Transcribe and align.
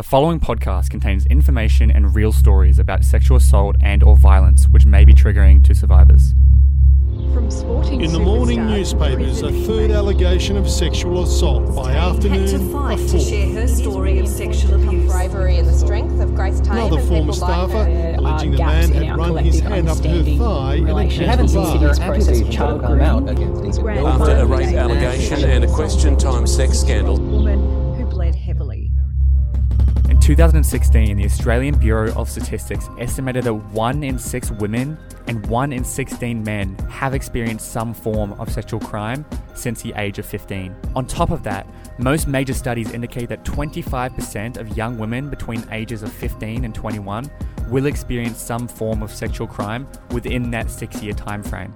The 0.00 0.04
following 0.04 0.40
podcast 0.40 0.88
contains 0.88 1.26
information 1.26 1.90
and 1.90 2.14
real 2.14 2.32
stories 2.32 2.78
about 2.78 3.04
sexual 3.04 3.36
assault 3.36 3.76
and 3.82 4.02
or 4.02 4.16
violence 4.16 4.64
which 4.70 4.86
may 4.86 5.04
be 5.04 5.12
triggering 5.12 5.62
to 5.64 5.74
survivors. 5.74 6.32
From 7.34 7.50
sporting 7.50 8.00
In 8.00 8.10
the 8.10 8.18
morning 8.18 8.66
newspapers, 8.66 9.42
a 9.42 9.52
third 9.52 9.90
allegation 9.90 10.56
of 10.56 10.70
sexual 10.70 11.24
assault. 11.24 11.76
By 11.76 11.92
had 11.92 12.22
to 12.22 12.30
afternoon, 12.30 12.70
a 12.70 12.72
fight 12.72 12.98
to 12.98 13.08
fourth. 13.08 13.28
share 13.28 13.52
her 13.52 13.68
story 13.68 14.18
of 14.20 14.26
sexual 14.26 14.82
abuse. 14.82 15.12
bravery 15.12 15.58
and 15.58 15.68
the 15.68 15.74
strength 15.74 16.18
of 16.18 16.34
Grace 16.34 16.60
Tame 16.60 16.78
Another 16.78 17.00
former 17.02 17.32
people 17.32 17.46
like 17.46 17.68
staffer 17.68 17.84
her. 17.84 18.14
alleging 18.16 18.50
the 18.52 18.58
man 18.58 18.92
in 18.94 19.04
had 19.04 19.18
run 19.18 19.36
his 19.36 19.60
collective 19.60 19.86
hand 19.86 19.88
up 19.90 19.98
her 19.98 20.22
thigh 20.24 20.74
in 20.76 20.82
a 20.82 20.86
relation. 20.86 21.24
gentle 21.26 21.28
Haven't 21.28 21.48
seen 21.48 21.80
bar. 21.80 21.94
process 22.06 22.40
of 22.40 22.50
child 22.50 22.80
grooming. 22.86 24.06
After 24.06 24.32
a 24.32 24.46
rape 24.46 24.74
allegation 24.76 25.44
and 25.44 25.62
a 25.62 25.68
question 25.68 26.16
time 26.16 26.46
sex 26.46 26.78
scandal, 26.80 27.18
2016, 30.30 31.16
the 31.16 31.24
Australian 31.24 31.76
Bureau 31.76 32.14
of 32.14 32.30
Statistics 32.30 32.88
estimated 33.00 33.42
that 33.42 33.52
1 33.52 34.04
in 34.04 34.16
6 34.16 34.50
women 34.52 34.96
and 35.26 35.44
1 35.46 35.72
in 35.72 35.82
16 35.82 36.44
men 36.44 36.76
have 36.88 37.14
experienced 37.14 37.72
some 37.72 37.92
form 37.92 38.34
of 38.34 38.48
sexual 38.48 38.78
crime 38.78 39.26
since 39.54 39.82
the 39.82 39.92
age 39.96 40.20
of 40.20 40.24
15. 40.24 40.72
On 40.94 41.04
top 41.04 41.30
of 41.32 41.42
that, 41.42 41.66
most 41.98 42.28
major 42.28 42.54
studies 42.54 42.92
indicate 42.92 43.28
that 43.28 43.42
25% 43.42 44.56
of 44.56 44.76
young 44.76 44.98
women 44.98 45.30
between 45.30 45.66
ages 45.72 46.04
of 46.04 46.12
15 46.12 46.64
and 46.64 46.72
21 46.72 47.28
will 47.68 47.86
experience 47.86 48.40
some 48.40 48.68
form 48.68 49.02
of 49.02 49.12
sexual 49.12 49.48
crime 49.48 49.88
within 50.12 50.48
that 50.52 50.66
6-year 50.66 51.14
time 51.14 51.42
frame. 51.42 51.74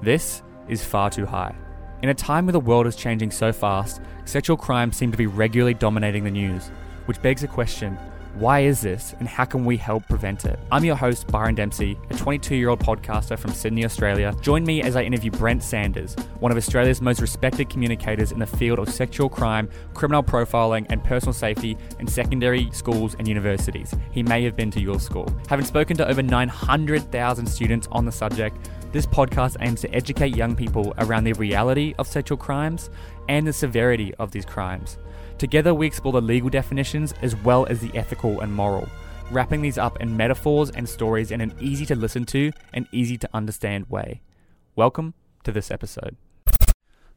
This 0.00 0.40
is 0.68 0.82
far 0.82 1.10
too 1.10 1.26
high. 1.26 1.54
In 2.00 2.08
a 2.08 2.14
time 2.14 2.46
where 2.46 2.52
the 2.52 2.60
world 2.60 2.86
is 2.86 2.96
changing 2.96 3.30
so 3.30 3.52
fast, 3.52 4.00
sexual 4.24 4.56
crimes 4.56 4.96
seem 4.96 5.12
to 5.12 5.18
be 5.18 5.26
regularly 5.26 5.74
dominating 5.74 6.24
the 6.24 6.30
news, 6.30 6.70
which 7.10 7.20
begs 7.22 7.42
a 7.42 7.48
question 7.48 7.98
why 8.34 8.60
is 8.60 8.80
this 8.80 9.16
and 9.18 9.26
how 9.26 9.44
can 9.44 9.64
we 9.64 9.76
help 9.76 10.06
prevent 10.06 10.44
it? 10.44 10.56
I'm 10.70 10.84
your 10.84 10.94
host, 10.94 11.26
Byron 11.26 11.56
Dempsey, 11.56 11.98
a 12.10 12.14
22 12.14 12.54
year 12.54 12.68
old 12.68 12.78
podcaster 12.78 13.36
from 13.36 13.50
Sydney, 13.52 13.84
Australia. 13.84 14.32
Join 14.40 14.62
me 14.62 14.82
as 14.82 14.94
I 14.94 15.02
interview 15.02 15.32
Brent 15.32 15.64
Sanders, 15.64 16.14
one 16.38 16.52
of 16.52 16.56
Australia's 16.56 17.02
most 17.02 17.20
respected 17.20 17.68
communicators 17.68 18.30
in 18.30 18.38
the 18.38 18.46
field 18.46 18.78
of 18.78 18.88
sexual 18.88 19.28
crime, 19.28 19.68
criminal 19.94 20.22
profiling, 20.22 20.86
and 20.90 21.02
personal 21.02 21.32
safety 21.32 21.76
in 21.98 22.06
secondary 22.06 22.70
schools 22.70 23.16
and 23.18 23.26
universities. 23.26 23.92
He 24.12 24.22
may 24.22 24.44
have 24.44 24.54
been 24.54 24.70
to 24.70 24.80
your 24.80 25.00
school. 25.00 25.28
Having 25.48 25.66
spoken 25.66 25.96
to 25.96 26.08
over 26.08 26.22
900,000 26.22 27.46
students 27.46 27.88
on 27.90 28.04
the 28.04 28.12
subject, 28.12 28.70
this 28.92 29.06
podcast 29.06 29.56
aims 29.60 29.80
to 29.80 29.92
educate 29.92 30.36
young 30.36 30.54
people 30.54 30.94
around 30.98 31.24
the 31.24 31.32
reality 31.32 31.94
of 31.98 32.06
sexual 32.06 32.38
crimes 32.38 32.90
and 33.28 33.44
the 33.44 33.52
severity 33.52 34.14
of 34.20 34.30
these 34.30 34.44
crimes. 34.44 34.98
Together, 35.40 35.72
we 35.72 35.86
explore 35.86 36.12
the 36.12 36.20
legal 36.20 36.50
definitions 36.50 37.14
as 37.22 37.34
well 37.34 37.64
as 37.64 37.80
the 37.80 37.90
ethical 37.96 38.40
and 38.40 38.54
moral, 38.54 38.86
wrapping 39.30 39.62
these 39.62 39.78
up 39.78 39.98
in 39.98 40.14
metaphors 40.14 40.68
and 40.68 40.86
stories 40.86 41.30
in 41.30 41.40
an 41.40 41.54
easy 41.58 41.86
to 41.86 41.94
listen 41.94 42.26
to 42.26 42.52
and 42.74 42.86
easy 42.92 43.16
to 43.16 43.26
understand 43.32 43.88
way. 43.88 44.20
Welcome 44.76 45.14
to 45.44 45.50
this 45.50 45.70
episode. 45.70 46.14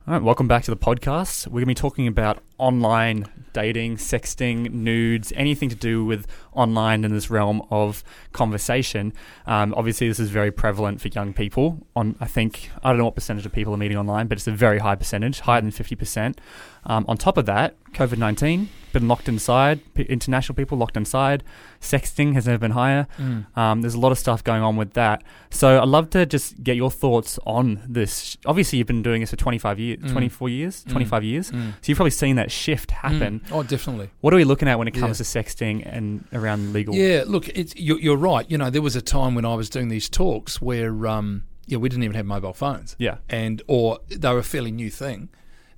All 0.05 0.13
right, 0.13 0.21
welcome 0.21 0.49
back 0.49 0.63
to 0.63 0.71
the 0.71 0.75
podcast. 0.75 1.47
We're 1.47 1.61
going 1.61 1.61
to 1.61 1.67
be 1.67 1.75
talking 1.75 2.07
about 2.07 2.43
online 2.57 3.25
dating, 3.53 3.95
sexting, 3.95 4.69
nudes, 4.69 5.31
anything 5.33 5.69
to 5.69 5.77
do 5.77 6.03
with 6.03 6.27
online 6.51 7.05
in 7.05 7.13
this 7.13 7.29
realm 7.29 7.65
of 7.71 8.03
conversation. 8.33 9.13
Um, 9.47 9.73
obviously, 9.77 10.09
this 10.09 10.19
is 10.19 10.29
very 10.29 10.51
prevalent 10.51 10.99
for 10.99 11.07
young 11.07 11.31
people. 11.31 11.87
On 11.95 12.17
I 12.19 12.27
think 12.27 12.69
I 12.83 12.89
don't 12.89 12.97
know 12.97 13.05
what 13.05 13.15
percentage 13.15 13.45
of 13.45 13.53
people 13.53 13.73
are 13.73 13.77
meeting 13.77 13.95
online, 13.95 14.27
but 14.27 14.37
it's 14.37 14.45
a 14.45 14.51
very 14.51 14.79
high 14.79 14.95
percentage, 14.95 15.39
higher 15.39 15.61
than 15.61 15.71
fifty 15.71 15.95
percent. 15.95 16.41
Um, 16.85 17.05
on 17.07 17.15
top 17.15 17.37
of 17.37 17.45
that, 17.45 17.81
COVID 17.93 18.17
nineteen 18.17 18.67
been 18.93 19.07
locked 19.07 19.27
inside. 19.27 19.81
P- 19.93 20.03
international 20.03 20.55
people 20.55 20.77
locked 20.77 20.95
inside. 20.95 21.43
Sexting 21.81 22.33
has 22.33 22.45
never 22.45 22.57
been 22.57 22.71
higher. 22.71 23.07
Mm. 23.17 23.57
Um, 23.57 23.81
there's 23.81 23.93
a 23.95 23.99
lot 23.99 24.11
of 24.11 24.17
stuff 24.19 24.43
going 24.43 24.61
on 24.61 24.77
with 24.77 24.93
that. 24.93 25.23
So 25.49 25.81
I'd 25.81 25.87
love 25.87 26.09
to 26.11 26.25
just 26.25 26.63
get 26.63 26.75
your 26.77 26.89
thoughts 26.89 27.37
on 27.45 27.81
this. 27.87 28.37
Obviously, 28.45 28.77
you've 28.77 28.87
been 28.87 29.03
doing 29.03 29.21
this 29.21 29.31
for 29.31 29.35
25 29.35 29.79
years, 29.79 29.99
mm. 29.99 30.11
24 30.11 30.49
years, 30.49 30.83
mm. 30.85 30.91
25 30.91 31.23
years. 31.23 31.47
So 31.47 31.55
you've 31.85 31.97
probably 31.97 32.11
seen 32.11 32.37
that 32.37 32.51
shift 32.51 32.91
happen. 32.91 33.41
Oh, 33.51 33.63
definitely. 33.63 34.09
What 34.21 34.33
are 34.33 34.37
we 34.37 34.45
looking 34.45 34.67
at 34.67 34.77
when 34.79 34.87
it 34.87 34.91
comes 34.93 35.19
Yeah. 35.19 35.23
to 35.25 35.49
sexting 35.49 35.83
and 35.85 36.25
around 36.31 36.71
legal? 36.73 36.95
Yeah, 36.95 37.23
look, 37.27 37.49
it's, 37.49 37.75
you're, 37.75 37.99
you're 37.99 38.17
right. 38.17 38.49
You 38.49 38.57
know, 38.57 38.69
there 38.69 38.81
was 38.81 38.95
a 38.95 39.01
time 39.01 39.35
when 39.35 39.43
I 39.45 39.55
was 39.55 39.69
doing 39.69 39.89
these 39.89 40.07
talks 40.09 40.61
where, 40.61 41.07
um, 41.07 41.43
yeah, 41.65 41.77
we 41.77 41.89
didn't 41.89 42.03
even 42.03 42.15
have 42.15 42.25
mobile 42.25 42.53
phones. 42.53 42.95
Yeah. 42.99 43.17
and 43.29 43.61
or 43.67 43.99
they 44.09 44.31
were 44.31 44.39
a 44.39 44.43
fairly 44.43 44.71
new 44.71 44.89
thing. 44.89 45.29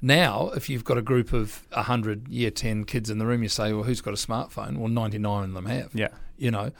Now, 0.01 0.49
if 0.55 0.69
you've 0.69 0.83
got 0.83 0.97
a 0.97 1.01
group 1.01 1.33
of 1.33 1.65
hundred 1.71 2.27
year 2.27 2.51
ten 2.51 2.83
kids 2.85 3.09
in 3.09 3.17
the 3.17 3.25
room, 3.25 3.43
you 3.43 3.49
say, 3.49 3.73
"Well, 3.73 3.83
who's 3.83 4.01
got 4.01 4.13
a 4.13 4.17
smartphone?" 4.17 4.77
Well, 4.77 4.89
ninety 4.89 5.17
nine 5.17 5.45
of 5.45 5.53
them 5.53 5.65
have. 5.65 5.91
Yeah. 5.93 6.09
you 6.37 6.51
know. 6.51 6.71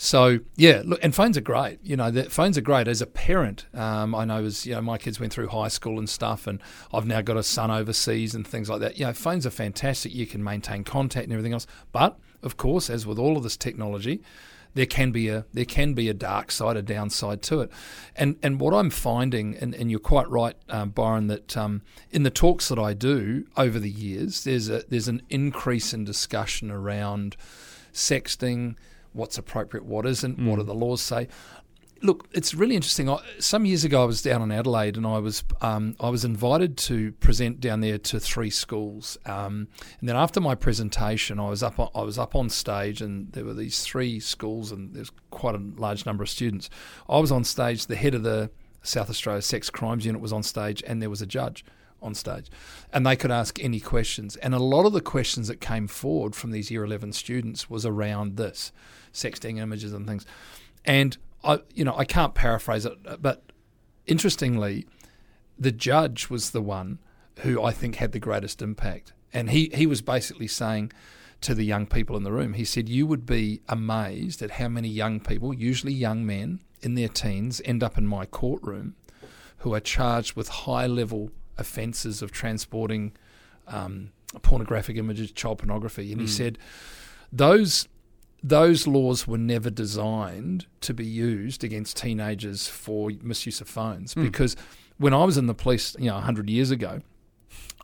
So 0.00 0.38
yeah, 0.54 0.82
look, 0.84 1.00
and 1.02 1.12
phones 1.12 1.36
are 1.36 1.40
great. 1.42 1.80
You 1.82 1.96
know, 1.96 2.12
the 2.12 2.30
phones 2.30 2.56
are 2.56 2.60
great. 2.60 2.86
As 2.86 3.02
a 3.02 3.06
parent, 3.06 3.66
um, 3.74 4.14
I 4.14 4.24
know 4.24 4.44
as 4.44 4.64
you 4.64 4.74
know, 4.74 4.80
my 4.80 4.96
kids 4.96 5.18
went 5.18 5.32
through 5.32 5.48
high 5.48 5.66
school 5.66 5.98
and 5.98 6.08
stuff, 6.08 6.46
and 6.46 6.60
I've 6.94 7.06
now 7.06 7.20
got 7.20 7.36
a 7.36 7.42
son 7.42 7.72
overseas 7.72 8.32
and 8.32 8.46
things 8.46 8.70
like 8.70 8.80
that. 8.80 8.96
You 8.96 9.06
know, 9.06 9.12
phones 9.12 9.44
are 9.44 9.50
fantastic. 9.50 10.14
You 10.14 10.26
can 10.26 10.44
maintain 10.44 10.84
contact 10.84 11.24
and 11.24 11.32
everything 11.32 11.52
else. 11.52 11.66
But 11.90 12.16
of 12.44 12.56
course, 12.56 12.88
as 12.88 13.06
with 13.06 13.18
all 13.18 13.36
of 13.36 13.42
this 13.42 13.56
technology, 13.56 14.22
there 14.78 14.86
can 14.86 15.10
be 15.10 15.28
a 15.28 15.44
there 15.52 15.64
can 15.64 15.92
be 15.92 16.08
a 16.08 16.14
dark 16.14 16.52
side, 16.52 16.76
a 16.76 16.82
downside 16.82 17.42
to 17.42 17.62
it, 17.62 17.70
and 18.14 18.36
and 18.44 18.60
what 18.60 18.72
I'm 18.72 18.90
finding, 18.90 19.56
and, 19.56 19.74
and 19.74 19.90
you're 19.90 19.98
quite 19.98 20.30
right, 20.30 20.54
um, 20.68 20.90
Byron, 20.90 21.26
that 21.26 21.56
um, 21.56 21.82
in 22.12 22.22
the 22.22 22.30
talks 22.30 22.68
that 22.68 22.78
I 22.78 22.94
do 22.94 23.44
over 23.56 23.80
the 23.80 23.90
years, 23.90 24.44
there's 24.44 24.68
a 24.68 24.84
there's 24.88 25.08
an 25.08 25.22
increase 25.30 25.92
in 25.92 26.04
discussion 26.04 26.70
around 26.70 27.36
sexting, 27.92 28.76
what's 29.12 29.36
appropriate, 29.36 29.84
what 29.84 30.06
isn't, 30.06 30.38
what 30.38 30.60
do 30.60 30.62
the 30.62 30.74
laws 30.74 31.02
say. 31.02 31.26
Look, 32.00 32.28
it's 32.32 32.54
really 32.54 32.76
interesting. 32.76 33.10
I, 33.10 33.18
some 33.40 33.64
years 33.64 33.84
ago, 33.84 34.02
I 34.02 34.04
was 34.04 34.22
down 34.22 34.40
in 34.40 34.52
Adelaide, 34.52 34.96
and 34.96 35.04
I 35.04 35.18
was 35.18 35.42
um, 35.60 35.96
I 35.98 36.10
was 36.10 36.24
invited 36.24 36.76
to 36.78 37.10
present 37.12 37.60
down 37.60 37.80
there 37.80 37.98
to 37.98 38.20
three 38.20 38.50
schools. 38.50 39.18
Um, 39.26 39.66
and 39.98 40.08
then 40.08 40.14
after 40.14 40.40
my 40.40 40.54
presentation, 40.54 41.40
I 41.40 41.48
was 41.48 41.62
up 41.62 41.80
on, 41.80 41.88
I 41.94 42.02
was 42.02 42.16
up 42.16 42.36
on 42.36 42.50
stage, 42.50 43.02
and 43.02 43.32
there 43.32 43.44
were 43.44 43.54
these 43.54 43.82
three 43.82 44.20
schools, 44.20 44.70
and 44.70 44.94
there's 44.94 45.10
quite 45.30 45.56
a 45.56 45.60
large 45.76 46.06
number 46.06 46.22
of 46.22 46.30
students. 46.30 46.70
I 47.08 47.18
was 47.18 47.32
on 47.32 47.42
stage. 47.42 47.86
The 47.86 47.96
head 47.96 48.14
of 48.14 48.22
the 48.22 48.50
South 48.82 49.10
Australia 49.10 49.42
Sex 49.42 49.68
Crimes 49.68 50.06
Unit 50.06 50.20
was 50.20 50.32
on 50.32 50.44
stage, 50.44 50.84
and 50.86 51.02
there 51.02 51.10
was 51.10 51.20
a 51.20 51.26
judge 51.26 51.64
on 52.00 52.14
stage, 52.14 52.48
and 52.92 53.04
they 53.04 53.16
could 53.16 53.32
ask 53.32 53.58
any 53.60 53.80
questions. 53.80 54.36
And 54.36 54.54
a 54.54 54.60
lot 54.60 54.86
of 54.86 54.92
the 54.92 55.00
questions 55.00 55.48
that 55.48 55.60
came 55.60 55.88
forward 55.88 56.36
from 56.36 56.52
these 56.52 56.70
Year 56.70 56.84
Eleven 56.84 57.12
students 57.12 57.68
was 57.68 57.84
around 57.84 58.36
this, 58.36 58.70
sexting 59.12 59.58
images 59.58 59.92
and 59.92 60.06
things. 60.06 60.24
And 60.84 61.18
I, 61.48 61.60
you 61.74 61.82
know, 61.82 61.96
I 61.96 62.04
can't 62.04 62.34
paraphrase 62.34 62.84
it, 62.84 62.92
but 63.22 63.42
interestingly, 64.06 64.86
the 65.58 65.72
judge 65.72 66.28
was 66.28 66.50
the 66.50 66.60
one 66.60 66.98
who 67.38 67.62
I 67.62 67.72
think 67.72 67.96
had 67.96 68.12
the 68.12 68.18
greatest 68.18 68.60
impact. 68.60 69.14
And 69.32 69.50
he, 69.50 69.70
he 69.72 69.86
was 69.86 70.02
basically 70.02 70.46
saying 70.46 70.92
to 71.40 71.54
the 71.54 71.64
young 71.64 71.86
people 71.86 72.16
in 72.16 72.22
the 72.22 72.32
room, 72.32 72.52
he 72.52 72.64
said, 72.64 72.88
You 72.88 73.06
would 73.06 73.24
be 73.24 73.62
amazed 73.68 74.42
at 74.42 74.52
how 74.52 74.68
many 74.68 74.88
young 74.88 75.20
people, 75.20 75.54
usually 75.54 75.92
young 75.92 76.26
men 76.26 76.60
in 76.82 76.94
their 76.94 77.08
teens, 77.08 77.62
end 77.64 77.82
up 77.82 77.96
in 77.96 78.06
my 78.06 78.26
courtroom 78.26 78.94
who 79.58 79.74
are 79.74 79.80
charged 79.80 80.36
with 80.36 80.48
high 80.48 80.86
level 80.86 81.30
offences 81.56 82.20
of 82.20 82.30
transporting 82.30 83.12
um, 83.66 84.12
pornographic 84.42 84.96
images, 84.96 85.32
child 85.32 85.58
pornography. 85.58 86.12
And 86.12 86.20
he 86.20 86.26
said, 86.26 86.58
those 87.32 87.88
those 88.42 88.86
laws 88.86 89.26
were 89.26 89.38
never 89.38 89.70
designed 89.70 90.66
to 90.82 90.94
be 90.94 91.04
used 91.04 91.64
against 91.64 91.96
teenagers 91.96 92.68
for 92.68 93.10
misuse 93.22 93.60
of 93.60 93.68
phones 93.68 94.14
because 94.14 94.54
when 94.98 95.12
I 95.14 95.24
was 95.24 95.36
in 95.36 95.46
the 95.46 95.54
police, 95.54 95.96
you 95.98 96.06
know, 96.06 96.14
100 96.14 96.48
years 96.50 96.70
ago, 96.70 97.00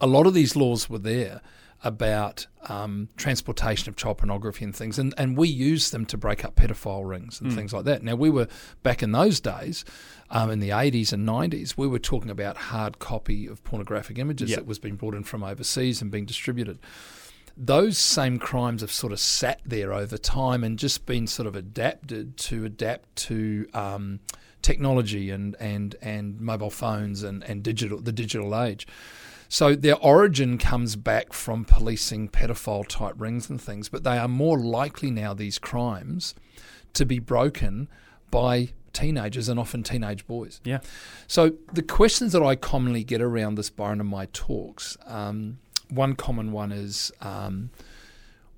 a 0.01 0.07
lot 0.07 0.27
of 0.27 0.35
these 0.35 0.57
laws 0.57 0.89
were 0.91 0.99
there 0.99 1.41
about 1.83 2.47
um, 2.69 3.09
transportation 3.17 3.89
of 3.91 3.97
child 3.97 4.17
pornography 4.19 4.65
and 4.65 4.75
things, 4.75 4.99
and, 4.99 5.13
and 5.19 5.37
we 5.37 5.49
used 5.49 5.93
them 5.93 6.07
to 6.07 6.17
break 6.17 6.45
up 6.45 6.55
pedophile 6.57 7.07
rings 7.07 7.41
and 7.41 7.53
things 7.53 7.75
like 7.75 7.85
that. 7.85 8.03
Now, 8.03 8.15
we 8.15 8.31
were 8.31 8.49
back 8.83 9.03
in 9.03 9.13
those 9.13 9.39
days, 9.39 9.85
um, 10.31 10.51
in 10.51 10.61
the 10.61 10.71
80s 10.71 11.13
and 11.13 11.29
90s, 11.29 11.77
we 11.77 11.87
were 11.87 11.99
talking 11.99 12.31
about 12.31 12.57
hard 12.57 12.99
copy 13.01 13.47
of 13.47 13.63
pornographic 13.65 14.19
images 14.19 14.51
Yeah. 14.51 14.57
that 14.57 14.67
was 14.67 14.79
being 14.79 14.97
brought 14.97 15.15
in 15.15 15.25
from 15.25 15.45
overseas 15.45 16.01
and 16.01 16.11
being 16.11 16.25
distributed 16.25 16.79
those 17.57 17.99
same 17.99 18.39
crimes 18.39 18.81
have 18.81 18.91
sort 18.91 19.13
of 19.13 19.21
sat 19.21 19.61
there 19.65 19.93
over 19.93 20.19
time 20.19 20.65
and 20.65 20.79
just 20.79 21.07
been 21.07 21.27
sort 21.27 21.47
of 21.47 21.55
adapted 21.55 22.37
to 22.37 22.65
adapt 22.65 23.15
to 23.17 23.67
um, 23.75 24.21
technology 24.63 25.31
and, 25.31 25.55
and, 25.61 25.95
and 26.03 26.41
mobile 26.41 26.71
phones 26.71 27.23
and, 27.23 27.45
and 27.45 27.63
digital 27.63 28.01
the 28.01 28.13
digital 28.13 28.61
age. 28.61 28.87
So 29.49 29.77
their 29.77 29.97
origin 29.99 30.59
comes 30.59 30.97
back 30.97 31.33
from 31.33 31.65
policing 31.65 32.31
pedophile 32.31 32.89
type 32.89 33.15
rings 33.19 33.49
and 33.49 33.61
things, 33.61 33.89
but 33.89 34.03
they 34.03 34.19
are 34.19 34.27
more 34.27 34.59
likely 34.59 35.11
now 35.11 35.33
these 35.33 35.59
crimes 35.59 36.35
to 36.95 37.05
be 37.05 37.21
broken 37.21 37.89
by 38.31 38.71
teenagers 38.93 39.49
and 39.49 39.61
often 39.61 39.83
teenage 39.83 40.27
boys. 40.27 40.61
Yeah. 40.65 40.81
So 41.29 41.53
the 41.73 41.83
questions 41.83 42.33
that 42.33 42.43
I 42.43 42.57
commonly 42.57 43.05
get 43.05 43.21
around 43.21 43.57
this, 43.57 43.71
Byron, 43.71 44.01
in 44.01 44.07
my 44.07 44.27
talks, 44.33 44.97
um, 45.07 45.59
one 45.95 46.15
common 46.15 46.53
one 46.53 46.73
is, 46.73 47.13
um, 47.21 47.71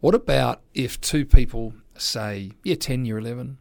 What 0.00 0.14
about 0.14 0.62
if 0.74 1.00
two 1.00 1.24
people, 1.24 1.74
say, 1.96 2.52
year 2.64 2.76
10, 2.76 3.04
year 3.04 3.18
11, 3.18 3.58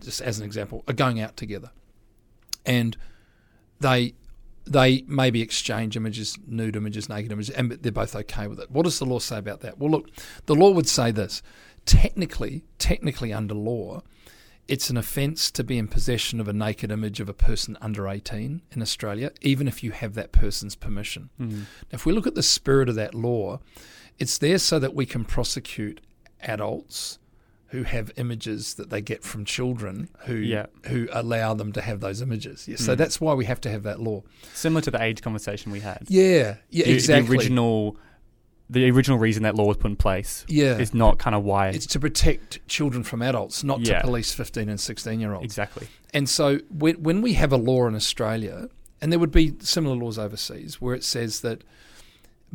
just 0.00 0.20
as 0.20 0.38
an 0.38 0.44
example, 0.44 0.84
are 0.88 0.94
going 0.94 1.20
out 1.20 1.36
together 1.36 1.70
and 2.64 2.96
they 3.80 4.14
they 4.66 5.04
maybe 5.06 5.42
exchange 5.42 5.94
images, 5.94 6.38
nude 6.46 6.74
images, 6.74 7.08
naked 7.08 7.30
images, 7.30 7.54
and 7.54 7.72
they're 7.72 7.92
both 7.92 8.16
okay 8.16 8.46
with 8.46 8.58
it. 8.58 8.70
What 8.70 8.84
does 8.84 8.98
the 8.98 9.04
law 9.04 9.18
say 9.18 9.36
about 9.36 9.60
that? 9.60 9.78
Well, 9.78 9.90
look, 9.90 10.08
the 10.46 10.54
law 10.54 10.70
would 10.70 10.88
say 10.88 11.10
this: 11.10 11.42
technically, 11.84 12.64
technically 12.78 13.32
under 13.32 13.54
law, 13.54 14.02
it's 14.66 14.88
an 14.90 14.96
offence 14.96 15.50
to 15.50 15.62
be 15.62 15.76
in 15.78 15.88
possession 15.88 16.40
of 16.40 16.48
a 16.48 16.52
naked 16.52 16.90
image 16.90 17.20
of 17.20 17.28
a 17.28 17.34
person 17.34 17.76
under 17.80 18.08
18 18.08 18.62
in 18.72 18.82
Australia, 18.82 19.30
even 19.42 19.68
if 19.68 19.82
you 19.82 19.90
have 19.92 20.14
that 20.14 20.32
person's 20.32 20.74
permission. 20.74 21.28
Mm-hmm. 21.40 21.58
Now, 21.58 21.64
if 21.92 22.06
we 22.06 22.12
look 22.12 22.26
at 22.26 22.34
the 22.34 22.42
spirit 22.42 22.88
of 22.88 22.94
that 22.94 23.14
law, 23.14 23.60
it's 24.18 24.38
there 24.38 24.58
so 24.58 24.78
that 24.78 24.94
we 24.94 25.04
can 25.06 25.24
prosecute 25.24 26.00
adults 26.42 27.18
who 27.68 27.82
have 27.82 28.12
images 28.16 28.74
that 28.74 28.88
they 28.90 29.00
get 29.00 29.24
from 29.24 29.44
children 29.44 30.08
who 30.26 30.36
Yeah. 30.36 30.66
who 30.86 31.08
allow 31.12 31.54
them 31.54 31.72
to 31.72 31.80
have 31.82 32.00
those 32.00 32.22
images. 32.22 32.68
Yeah, 32.68 32.76
so 32.76 32.94
Mm. 32.94 32.98
that's 32.98 33.20
why 33.20 33.34
we 33.34 33.46
have 33.46 33.60
to 33.62 33.70
have 33.70 33.82
that 33.82 34.00
law. 34.00 34.22
Similar 34.54 34.80
to 34.82 34.90
the 34.92 35.02
age 35.02 35.22
conversation 35.22 35.72
we 35.72 35.80
had. 35.80 36.04
Yeah, 36.08 36.56
yeah, 36.70 36.84
The- 36.86 36.92
exactly. 36.92 37.26
The 37.36 37.40
original, 37.42 37.96
the 38.70 38.90
original 38.90 39.18
reason 39.18 39.42
that 39.42 39.54
law 39.54 39.66
was 39.66 39.76
put 39.76 39.90
in 39.90 39.96
place. 39.96 40.44
Yeah. 40.48 40.78
is 40.78 40.94
not 40.94 41.18
kind 41.18 41.36
of 41.36 41.44
why. 41.44 41.68
It's 41.68 41.86
to 41.86 42.00
protect 42.00 42.66
children 42.66 43.04
from 43.04 43.20
adults, 43.22 43.62
not 43.62 43.80
Yeah. 43.80 43.98
to 44.00 44.06
police 44.06 44.32
15 44.32 44.68
and 44.68 44.80
16 44.80 45.20
year 45.20 45.34
olds. 45.34 45.44
exactly. 45.44 45.86
And 46.14 46.28
so 46.28 46.58
when, 46.70 47.02
when 47.02 47.20
we 47.22 47.34
have 47.34 47.52
a 47.52 47.56
law 47.56 47.86
in 47.86 47.94
Australia, 47.94 48.68
and 49.02 49.12
there 49.12 49.18
would 49.18 49.32
be 49.32 49.52
similar 49.60 49.94
laws 49.96 50.18
overseas, 50.18 50.80
where 50.80 50.94
it 50.94 51.04
says 51.04 51.40
that 51.42 51.62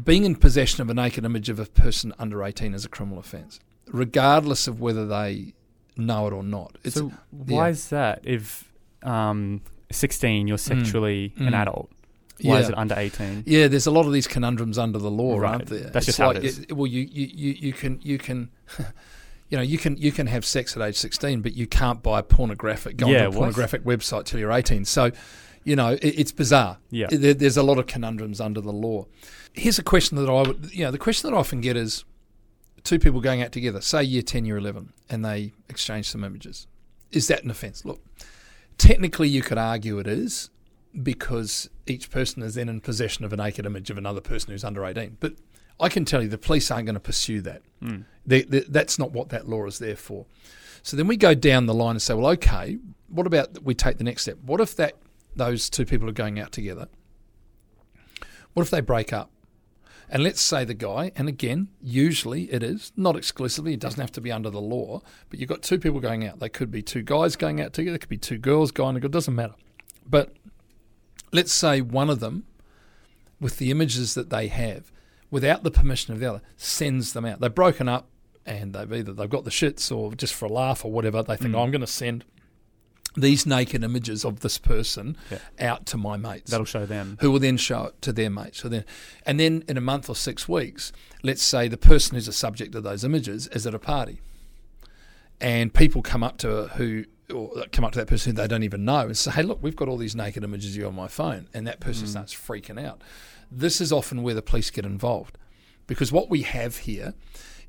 being 0.03 0.23
in 0.23 0.35
possession 0.35 0.81
of 0.81 0.89
a 0.89 0.93
naked 0.93 1.25
image 1.25 1.49
of 1.49 1.59
a 1.59 1.65
person 1.65 2.13
under 2.17 2.43
18 2.43 2.73
is 2.73 2.85
a 2.85 2.89
criminal 2.89 3.19
offence, 3.19 3.59
regardless 3.87 4.67
of 4.67 4.79
whether 4.79 5.05
they 5.05 5.53
know 5.97 6.25
it 6.27 6.33
or 6.33 6.41
not. 6.43 6.77
It's, 6.83 6.95
so 6.95 7.11
why 7.31 7.65
yeah. 7.67 7.71
is 7.71 7.89
that? 7.89 8.21
If 8.23 8.71
um, 9.03 9.61
16, 9.91 10.47
you're 10.47 10.57
sexually 10.57 11.33
an 11.37 11.47
Mm. 11.51 11.61
adult. 11.61 11.91
Why 12.43 12.59
is 12.59 12.69
it 12.69 12.77
under 12.77 12.95
18? 12.97 13.43
Yeah, 13.45 13.67
there's 13.67 13.87
a 13.87 13.91
lot 13.91 14.05
of 14.05 14.13
these 14.13 14.27
conundrums 14.27 14.77
under 14.77 14.97
the 14.99 15.11
law, 15.11 15.37
Right. 15.39 15.51
aren't 15.53 15.65
there? 15.67 15.79
That's 15.89 16.07
It's 16.07 16.17
just 16.17 16.17
how 16.19 16.29
it 16.31 16.35
like, 16.35 16.43
is. 16.43 16.65
well, 16.71 16.87
you, 16.87 17.01
you, 17.11 17.27
you, 17.33 17.51
you 17.59 17.73
can 17.73 17.99
you 18.03 18.17
can 18.17 18.49
you 19.49 19.57
know 19.57 19.63
you 19.63 19.77
can 19.77 19.97
you 19.97 20.11
can 20.11 20.27
have 20.27 20.45
sex 20.45 20.75
at 20.77 20.81
age 20.83 20.95
16, 20.95 21.41
but 21.41 21.53
you 21.53 21.67
can't 21.67 22.01
buy 22.03 22.21
pornographic 22.21 22.97
go 22.97 23.07
Yeah, 23.07 23.25
onto 23.25 23.27
a 23.27 23.29
what? 23.31 23.37
pornographic 23.37 23.83
website 23.83 24.25
till 24.25 24.39
you're 24.39 24.51
18. 24.51 24.85
So, 24.85 25.11
you 25.63 25.75
know, 25.75 25.89
it, 25.93 26.03
it's 26.03 26.31
bizarre. 26.31 26.77
Yeah. 26.91 27.07
There, 27.09 27.33
there's 27.33 27.57
a 27.57 27.63
lot 27.63 27.77
of 27.77 27.87
conundrums 27.87 28.39
under 28.39 28.61
the 28.61 28.71
law. 28.73 29.05
Here's 29.53 29.79
a 29.79 29.83
question 29.83 30.17
that 30.17 30.29
I 30.29 30.41
would 30.47 30.69
you 30.73 30.85
know 30.85 30.91
the 30.91 30.97
question 30.97 31.29
that 31.29 31.35
I 31.35 31.39
often 31.39 31.61
get 31.61 31.75
is 31.75 32.05
two 32.83 32.99
people 32.99 33.19
going 33.19 33.41
out 33.41 33.51
together, 33.51 33.81
say 33.81 34.01
year 34.03 34.21
10, 34.21 34.45
year 34.45 34.57
11, 34.57 34.93
and 35.09 35.25
they 35.25 35.51
exchange 35.67 36.09
some 36.09 36.23
images. 36.23 36.65
Is 37.11 37.27
that 37.27 37.43
an 37.43 37.49
offence? 37.51 37.83
Look, 37.83 37.99
technically 38.77 39.27
you 39.27 39.41
could 39.41 39.57
argue 39.57 39.99
it 39.99 40.07
is 40.07 40.49
because 41.01 41.69
each 41.85 42.09
person 42.09 42.41
is 42.43 42.55
then 42.55 42.69
in 42.69 42.81
possession 42.81 43.25
of 43.25 43.33
a 43.33 43.37
naked 43.37 43.65
image 43.65 43.89
of 43.89 43.97
another 43.97 44.21
person 44.21 44.51
who's 44.51 44.63
under 44.63 44.85
18. 44.85 45.17
But 45.19 45.33
I 45.79 45.89
can 45.89 46.05
tell 46.05 46.21
you 46.21 46.27
the 46.27 46.37
police 46.37 46.69
aren't 46.71 46.85
going 46.85 46.95
to 46.95 46.99
pursue 46.99 47.41
that. 47.41 47.61
Mm. 47.81 48.05
They, 48.25 48.41
they, 48.43 48.61
that's 48.61 48.99
not 48.99 49.11
what 49.11 49.29
that 49.29 49.47
law 49.47 49.65
is 49.65 49.79
there 49.79 49.95
for. 49.95 50.25
So 50.83 50.97
then 50.97 51.07
we 51.07 51.17
go 51.17 51.33
down 51.33 51.65
the 51.65 51.73
line 51.73 51.91
and 51.91 52.01
say, 52.01 52.13
well, 52.13 52.31
okay, 52.31 52.77
what 53.07 53.27
about 53.27 53.63
we 53.63 53.73
take 53.75 53.97
the 53.97 54.03
next 54.03 54.23
step? 54.23 54.37
What 54.45 54.61
if 54.61 54.75
that 54.75 54.95
those 55.35 55.69
two 55.69 55.85
people 55.85 56.09
are 56.09 56.13
going 56.13 56.39
out 56.39 56.51
together? 56.51 56.87
What 58.53 58.63
if 58.63 58.69
they 58.69 58.81
break 58.81 59.13
up? 59.13 59.31
And 60.11 60.23
let's 60.23 60.41
say 60.41 60.65
the 60.65 60.73
guy, 60.73 61.11
and 61.15 61.29
again, 61.29 61.67
usually 61.81 62.51
it 62.51 62.63
is, 62.63 62.91
not 62.97 63.15
exclusively, 63.15 63.73
it 63.73 63.79
doesn't 63.79 64.01
have 64.01 64.11
to 64.13 64.21
be 64.21 64.31
under 64.31 64.49
the 64.49 64.59
law, 64.59 65.01
but 65.29 65.39
you've 65.39 65.49
got 65.49 65.61
two 65.61 65.77
people 65.77 65.99
going 65.99 66.25
out. 66.25 66.39
They 66.39 66.49
could 66.49 66.71
be 66.71 66.81
two 66.81 67.03
guys 67.03 67.35
going 67.35 67.61
out 67.61 67.73
together, 67.73 67.95
it 67.95 67.99
could 67.99 68.09
be 68.09 68.17
two 68.17 68.39
girls 68.39 68.71
going 68.71 68.95
together, 68.95 69.11
it 69.11 69.13
doesn't 69.13 69.35
matter. 69.35 69.53
But 70.09 70.33
let's 71.31 71.53
say 71.53 71.81
one 71.81 72.09
of 72.09 72.19
them, 72.19 72.45
with 73.39 73.57
the 73.57 73.71
images 73.71 74.13
that 74.15 74.29
they 74.29 74.47
have, 74.47 74.91
without 75.31 75.63
the 75.63 75.71
permission 75.71 76.13
of 76.13 76.19
the 76.19 76.25
other, 76.29 76.41
sends 76.57 77.13
them 77.13 77.25
out. 77.25 77.39
They've 77.39 77.53
broken 77.53 77.87
up 77.87 78.07
and 78.45 78.73
they've 78.73 78.91
either 78.91 79.13
they've 79.13 79.29
got 79.29 79.43
the 79.43 79.51
shits 79.51 79.95
or 79.95 80.13
just 80.15 80.33
for 80.33 80.45
a 80.45 80.49
laugh 80.49 80.83
or 80.83 80.91
whatever, 80.91 81.21
they 81.23 81.35
think, 81.37 81.53
Mm. 81.53 81.57
oh, 81.57 81.63
I'm 81.63 81.71
going 81.71 81.81
to 81.81 81.87
send 81.87 82.25
these 83.15 83.45
naked 83.45 83.83
images 83.83 84.23
of 84.25 84.41
this 84.41 84.57
person 84.57 85.17
Yeah. 85.31 85.39
out 85.59 85.85
to 85.87 85.97
my 85.97 86.15
mates 86.17 86.51
That'll 86.51 86.65
show 86.65 86.85
them. 86.85 87.17
who 87.21 87.31
will 87.31 87.39
then 87.39 87.57
show 87.57 87.85
it 87.85 88.01
to 88.03 88.13
their 88.13 88.29
mates. 88.29 88.59
So 88.61 88.69
then, 88.69 88.85
and 89.25 89.39
then 89.39 89.63
in 89.67 89.77
a 89.77 89.81
month 89.81 90.09
or 90.09 90.15
six 90.15 90.47
weeks, 90.47 90.91
let's 91.23 91.41
say 91.43 91.67
the 91.67 91.77
person 91.77 92.15
who's 92.15 92.27
a 92.27 92.33
subject 92.33 92.75
of 92.75 92.83
those 92.83 93.03
images 93.03 93.47
is 93.47 93.65
at 93.67 93.73
a 93.73 93.79
party, 93.79 94.19
and 95.41 95.73
people 95.73 96.01
come 96.01 96.23
up 96.23 96.37
to 96.39 96.47
her 96.47 96.67
who 96.75 97.05
or 97.33 97.65
come 97.71 97.85
up 97.85 97.91
to 97.93 97.99
that 97.99 98.07
person 98.07 98.31
who 98.31 98.41
they 98.41 98.47
don't 98.47 98.63
even 98.63 98.85
know 98.85 99.01
and 99.01 99.17
say, 99.17 99.31
"Hey, 99.31 99.43
look, 99.43 99.59
we've 99.61 99.75
got 99.75 99.87
all 99.87 99.97
these 99.97 100.15
naked 100.15 100.43
images 100.43 100.71
of 100.71 100.77
you 100.77 100.87
on 100.87 100.95
my 100.95 101.07
phone," 101.07 101.47
and 101.53 101.67
that 101.67 101.79
person 101.79 102.05
mm. 102.05 102.09
starts 102.09 102.33
freaking 102.33 102.83
out. 102.83 103.01
This 103.51 103.81
is 103.81 103.91
often 103.91 104.23
where 104.23 104.35
the 104.35 104.41
police 104.41 104.69
get 104.69 104.85
involved, 104.85 105.37
because 105.87 106.11
what 106.11 106.29
we 106.29 106.43
have 106.43 106.77
here 106.77 107.13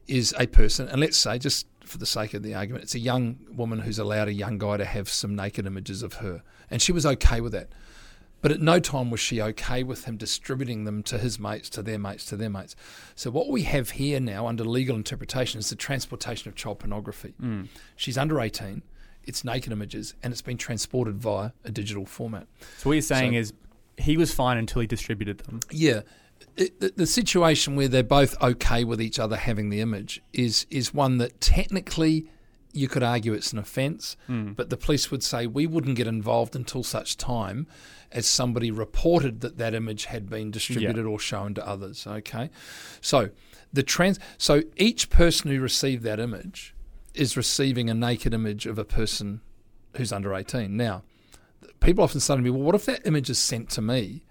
is 0.07 0.35
a 0.39 0.47
person, 0.47 0.89
and 0.89 1.01
let's 1.01 1.17
say 1.17 1.39
just 1.39 1.67
for 1.85 1.99
the 1.99 2.07
sake 2.07 2.35
of 2.35 2.43
the 2.43 2.55
argument, 2.55 2.85
it's 2.85 2.95
a 2.95 3.01
young 3.01 3.39
woman 3.53 3.81
who's 3.81 3.99
allowed 3.99 4.29
a 4.29 4.33
young 4.33 4.59
guy 4.59 4.77
to 4.77 4.85
have 4.85 5.09
some 5.09 5.35
naked 5.35 5.67
images 5.67 6.03
of 6.03 6.15
her, 6.15 6.43
and 6.71 6.83
she 6.83 6.93
was 6.93 7.07
okay 7.07 7.41
with 7.41 7.53
that. 7.53 7.69
But 8.43 8.53
at 8.53 8.61
no 8.61 8.81
time 8.81 9.11
was 9.11 9.21
she 9.21 9.43
okay 9.43 9.83
with 9.83 10.05
him 10.05 10.17
distributing 10.17 10.85
them 10.85 11.03
to 11.05 11.19
his 11.19 11.39
mates, 11.39 11.69
to 11.71 11.83
their 11.83 11.99
mates, 11.99 12.25
to 12.27 12.37
their 12.37 12.49
mates. 12.49 12.75
So 13.15 13.31
what 13.31 13.49
we 13.51 13.65
have 13.65 13.91
here 13.91 14.19
now 14.19 14.47
under 14.47 14.65
legal 14.65 14.97
interpretation 14.97 15.59
is 15.59 15.69
the 15.69 15.77
transportation 15.77 16.49
of 16.49 16.55
child 16.55 16.79
pornography. 16.79 17.35
Mm. 17.41 17.69
She's 17.97 18.17
under 18.17 18.41
18, 18.41 18.83
it's 19.25 19.45
naked 19.45 19.73
images, 19.73 20.15
and 20.23 20.33
it's 20.33 20.43
been 20.43 20.57
transported 20.57 21.17
via 21.17 21.53
a 21.65 21.71
digital 21.71 22.07
format. 22.07 22.47
So 22.79 22.91
what 22.91 22.95
you're 22.95 23.03
saying 23.03 23.33
So- 23.33 23.39
is 23.39 23.53
he 23.97 24.17
was 24.17 24.33
fine 24.33 24.57
until 24.57 24.81
he 24.81 24.87
distributed 24.87 25.41
them. 25.41 25.61
Yeah. 25.71 26.03
It, 26.57 26.81
the, 26.81 26.93
the 26.97 27.07
situation 27.07 27.77
where 27.77 27.89
they're 27.89 28.03
both 28.03 28.41
okay 28.43 28.83
with 28.83 29.01
each 29.01 29.19
other 29.19 29.37
having 29.37 29.69
the 29.69 29.81
image 29.81 30.23
is 30.33 30.67
is 30.71 30.93
one 30.93 31.19
that 31.19 31.41
technically 31.41 32.27
you 32.73 32.89
could 32.89 33.03
argue 33.03 33.33
it's 33.33 33.53
an 33.53 33.59
offence, 33.59 34.17
hmm. 34.27 34.53
but 34.53 34.71
the 34.71 34.77
police 34.77 35.11
would 35.11 35.23
say 35.23 35.47
we 35.47 35.67
wouldn't 35.67 35.97
get 35.97 36.07
involved 36.07 36.55
until 36.55 36.83
such 36.83 37.17
time 37.17 37.67
as 38.13 38.27
somebody 38.27 38.71
reported 38.71 39.41
that 39.41 39.59
that 39.59 39.75
image 39.75 40.07
had 40.07 40.31
been 40.31 40.51
distributed 40.51 41.05
or 41.05 41.19
shown 41.19 41.55
to 41.55 41.67
others. 41.67 42.07
Okay, 42.07 42.51
so 43.01 43.31
the 43.73 43.83
trans 43.83 44.19
so 44.39 44.63
each 44.77 45.11
person 45.11 45.51
who 45.51 45.61
received 45.61 46.03
that 46.05 46.19
image 46.21 46.75
is 47.21 47.37
receiving 47.37 47.91
a 47.91 47.95
naked 47.95 48.33
image 48.35 48.67
of 48.67 48.79
a 48.79 48.85
person 48.85 49.41
who's 49.97 50.13
under 50.13 50.35
eighteen. 50.35 50.77
Now, 50.77 51.03
people 51.81 52.03
often 52.05 52.21
say 52.21 52.35
to 52.37 52.43
me, 52.43 52.51
"Well, 52.51 52.63
what 52.63 52.75
if 52.75 52.87
that 52.87 53.07
image 53.07 53.29
is 53.31 53.39
sent 53.39 53.71
to 53.71 53.83
me?" 53.83 54.23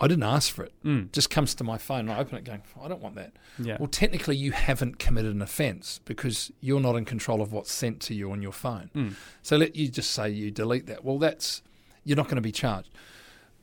I 0.00 0.06
didn't 0.06 0.22
ask 0.22 0.52
for 0.54 0.62
it. 0.62 0.72
Mm. 0.84 1.10
Just 1.10 1.28
comes 1.28 1.56
to 1.56 1.64
my 1.64 1.76
phone 1.76 2.00
and 2.08 2.12
I 2.12 2.18
open 2.20 2.38
it 2.38 2.44
going, 2.44 2.62
I 2.80 2.86
don't 2.86 3.02
want 3.02 3.16
that. 3.16 3.32
Yeah. 3.58 3.78
Well, 3.80 3.88
technically, 3.88 4.36
you 4.36 4.52
haven't 4.52 5.00
committed 5.00 5.34
an 5.34 5.42
offence 5.42 5.98
because 6.04 6.52
you're 6.60 6.78
not 6.78 6.94
in 6.94 7.04
control 7.04 7.42
of 7.42 7.52
what's 7.52 7.72
sent 7.72 7.98
to 8.02 8.14
you 8.14 8.30
on 8.30 8.40
your 8.40 8.52
phone. 8.52 8.90
Mm. 8.94 9.14
So 9.42 9.56
let 9.56 9.74
you 9.74 9.88
just 9.88 10.12
say 10.12 10.30
you 10.30 10.52
delete 10.52 10.86
that. 10.86 11.04
Well, 11.04 11.18
that's 11.18 11.62
you're 12.04 12.16
not 12.16 12.26
going 12.26 12.36
to 12.36 12.40
be 12.42 12.52
charged. 12.52 12.90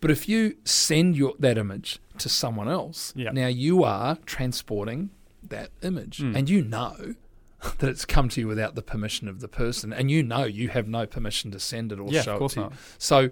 But 0.02 0.12
if 0.12 0.28
you 0.28 0.58
send 0.66 1.16
your 1.16 1.36
that 1.40 1.58
image 1.58 2.00
to 2.18 2.28
someone 2.28 2.68
else, 2.68 3.14
Yeah. 3.16 3.32
now 3.32 3.48
you 3.48 3.86
are 3.86 4.18
transporting 4.26 5.12
that 5.42 5.70
image, 5.84 6.18
Mm. 6.18 6.36
and 6.36 6.50
you 6.50 6.64
know 6.66 7.16
that 7.80 7.90
it's 7.90 8.06
come 8.06 8.30
to 8.30 8.42
you 8.42 8.48
without 8.48 8.76
the 8.76 8.82
permission 8.82 9.28
of 9.28 9.40
the 9.40 9.48
person, 9.48 9.94
and 9.94 10.12
you 10.12 10.24
know 10.24 10.44
you 10.44 10.70
have 10.70 10.88
no 10.88 11.06
permission 11.06 11.52
to 11.52 11.60
send 11.60 11.92
it 11.92 12.00
or 12.00 12.10
Yeah, 12.10 12.22
show 12.22 12.46
it 12.46 12.50
to 12.52 12.60
you. 12.60 12.64
not. 12.64 12.74
So 12.98 13.30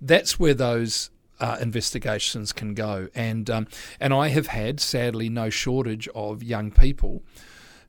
that's 0.00 0.38
where 0.38 0.54
those 0.54 1.10
uh, 1.40 1.58
investigations 1.60 2.52
can 2.52 2.74
go. 2.74 3.08
And 3.14 3.50
um, 3.50 3.66
and 4.00 4.14
I 4.14 4.28
have 4.28 4.48
had, 4.48 4.80
sadly, 4.80 5.28
no 5.28 5.50
shortage 5.50 6.08
of 6.14 6.42
young 6.42 6.70
people 6.70 7.22